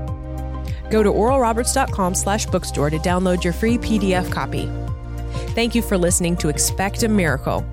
Go 0.89 1.03
to 1.03 1.09
oralroberts.com 1.09 2.15
slash 2.15 2.45
bookstore 2.47 2.89
to 2.89 2.97
download 2.99 3.43
your 3.43 3.53
free 3.53 3.77
PDF 3.77 4.31
copy. 4.31 4.69
Thank 5.53 5.75
you 5.75 5.81
for 5.81 5.97
listening 5.97 6.35
to 6.37 6.49
Expect 6.49 7.03
a 7.03 7.07
Miracle 7.07 7.65